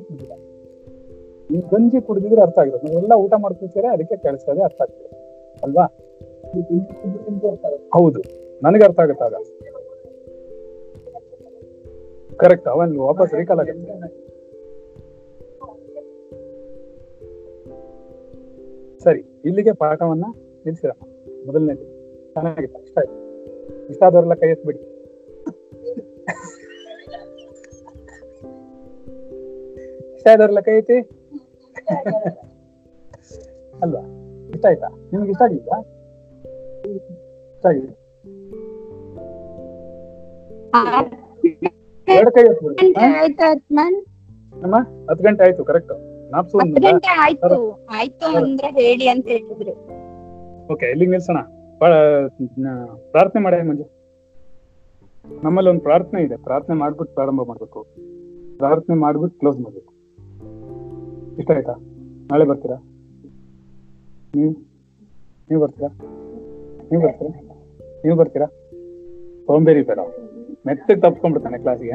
[1.51, 5.09] ನೀವು ಗಂಜಿ ಕುಡಿದಿದ್ರೆ ಅರ್ಥ ಆಗಿರೋದು ನಾವೆಲ್ಲ ಊಟ ಮಾಡ್ತಿರ್ತೀರ ಅದಕ್ಕೆ ಕೇಳಿಸ್ತದೆ ಅರ್ಥ ಆಗ್ತದೆ
[5.63, 5.85] ಅಲ್ವಾ?
[7.95, 8.19] ಹೌದು.
[8.61, 9.33] ನನಗೆ ಅರ್ಥ ಆಗುತ್ತಾಗ
[12.39, 13.97] ಕರೆಕ್ಟ್ ಅವನ್ ವಾಪಸ್ ರೀಕಾಲ್ ಆಗುತ್ತೆ
[19.01, 20.25] ಸರಿ, ಇಲ್ಲಿಗೆ ಪಾಠವನ್ನ
[20.65, 21.03] ನಿಲ್ಸಿರಮ್ಮ
[21.47, 21.75] ಮೊದಲನೇ
[22.33, 22.79] ಚೆನ್ನಾಗಿತ್ತು.
[22.83, 23.15] ಇಷ್ಟ ಆಯ್ತು.
[23.89, 24.79] ಇಷ್ಟ ಆದವರೆಲ್ಲ ಕೈ ಎತ್ಬಿಡಿ
[30.15, 30.97] ಇಷ್ಟ ಆದವರೆಲ್ಲ ಕೈ ಐತಿ
[33.81, 34.01] ಅಲ್ವಾ?
[34.49, 35.77] ಇಷ್ಟ ಆಯ್ತಾ ನಿಮ್ಗೆ ಇಷ್ಟ ಆಗಿಲ್ವಾ
[37.53, 37.91] ಇಷ್ಟ ಆಗಿದೆ.
[42.07, 42.43] ಎರಡು ಕೈ.
[42.43, 43.05] ಗಂಟೆ?
[43.19, 43.97] ಆಯ್ತು ಆತ್ಮನ್
[44.63, 44.75] ಅಮ್ಮ
[45.11, 45.93] ಹತ್ತು ಗಂಟೆ ಆಯ್ತು ಕರೆಕ್ಟ್
[46.31, 46.57] ನಾಪ್ಸು
[47.19, 47.85] ಆಯ್ತು.
[47.91, 49.73] ಆಯ್ತು ಅಂದ್ರೆ ಹೇಳಿ ಅಂತ ಹೇಳಿದ್ರು.
[50.73, 51.39] ಓಕೆ ಇಲ್ಲಿಗೆ ನಿಲ್ಸೋಣ.
[53.11, 53.85] ಪ್ರಾರ್ಥನೆ ಮಾಡೇ ಮಂಜು.
[55.43, 56.37] ನಮ್ಮಲ್ಲಿ ಒಂದು ಪ್ರಾರ್ಥನೆ ಇದೆ.
[56.37, 57.79] ಪ್ರಾರ್ಥನೆ ಮಾಡ್ಬಿಟ್ಟು ಪ್ರಾರಂಭ ಮಾಡ್ಬೇಕು.
[58.57, 59.90] ಪ್ರಾರ್ಥನೆ ಮಾಡ್ಬಿಟ್ಟು ಕ್ಲೋಸ್ ಮಾಡ್ಬೇಕು.
[61.37, 61.73] ಇಷ್ಟ ಆಯ್ತಾ
[62.31, 62.75] ನಾಳೆ ಬರ್ತೀರಾ?
[64.35, 64.51] ನೀವು?
[65.49, 65.87] ನೀವು ಬರ್ತೀರಾ?
[66.91, 67.41] ನೀವು ಬರ್ತೀರಾ?
[68.03, 68.45] ನೀವು ಬರ್ತೀರಾ?
[69.45, 69.99] ಸೋಂಬೇರಿ ಬೇಡ
[70.67, 71.91] ಮೆತ್ತಗೆ ತಪ್ಸ್ಕೊಂಡ್ಬಿಡ್ತಾನೆ ಕ್ಲಾಸಿಗೆ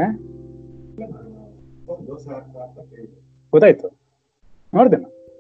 [3.51, 3.89] ಗೊತ್ತಾಯ್ತು.
[4.75, 4.97] ನೋಡ್ದೆ.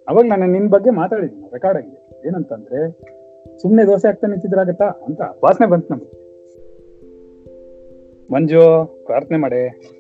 [0.09, 2.29] ಅವಾಗ ನಾನು ನಿನ್ ಬಗ್ಗೆ ಮಾತಾಡಿದ್ದೀನಿ ರೆಕಾರ್ಡ್ ಆಗಿದೆ.
[2.29, 2.91] ಏನಂತಂದ್ರೆ,
[3.59, 6.27] ಸುಮ್ನೆ ದೋಸೆ ಹಾಕ್ತಾ ನಿಂತಿದ್ರಾಗತ್ತಾ ಅಂತ ವಾಸನೆ ಬಂತು ನಮ್ಗೆ.
[8.33, 8.61] ಮಂಜು,
[9.07, 9.96] ಪ್ರಾರ್ಥನೆ ಮಾಡೆ.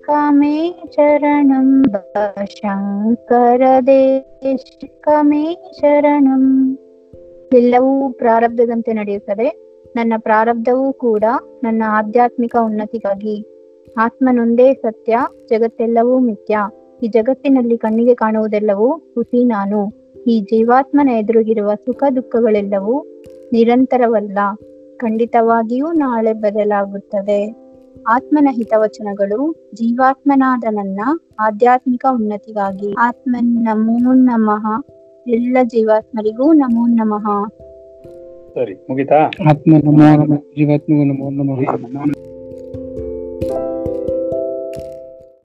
[0.00, 3.40] ಕಮೇ ಶರಣಂ भव शङ्करदेशिकमे
[5.80, 6.78] ಶರಣಂ
[7.52, 9.48] ಎಲ್ಲವೂ ಪ್ರಾರಬ್ಧದಂತೆ ನಡೆಯುತ್ತದೆ.
[9.96, 11.24] ನನ್ನ ಪ್ರಾರಬ್ಧವೂ ಕೂಡ
[11.64, 13.46] ನನ್ನ ಆಧ್ಯಾತ್ಮಿಕ ಉನ್ನತಿಗಾಗಿ.
[13.96, 15.16] ಆತ್ಮನೊಂದೇ ಸತ್ಯ,
[15.48, 16.58] ಜಗತ್ತೆಲ್ಲವೂ ಮಿಥ್ಯ.
[17.04, 19.92] ಈ ಜಗತ್ತಿನಲ್ಲಿ ಕಣ್ಣಿಗೆ ಕಾಣುವುದೆಲ್ಲವೂ ಹುಸಿ ನಾನು.
[20.26, 23.04] ಈ ಜೀವಾತ್ಮನ ಎದುರಿಗಿರುವ ಸುಖ ದುಃಖಗಳೆಲ್ಲವೂ
[23.52, 24.38] ನಿರಂತರವಲ್ಲ.
[24.96, 27.54] ಖಂಡಿತವಾಗಿಯೂ ನಾಳೆ ಬದಲಾಗುತ್ತದೆ.
[28.08, 31.00] ಆತ್ಮನ ಹಿತವಚನಗಳು ಜೀವಾತ್ಮನಾದ ನನ್ನ
[31.40, 32.94] ಆಧ್ಯಾತ್ಮಿಕ ಉನ್ನತಿಗಾಗಿ.
[32.98, 34.82] ಆತ್ಮನ್ ನಮೋ ನಮಃ.
[35.26, 37.48] ಎಲ್ಲ ಜೀವಾತ್ಮರಿಗೂ ನಮೋ ನಮಃ.
[38.54, 39.16] ಸರಿ ಮುಗಿತಾ?
[39.50, 42.33] ಆತ್ಮ ನಮೋ ನಮಃ ಜೀವಾತ್ಮಗೂ ನಮೋ ನಮಃ ನಮೋ.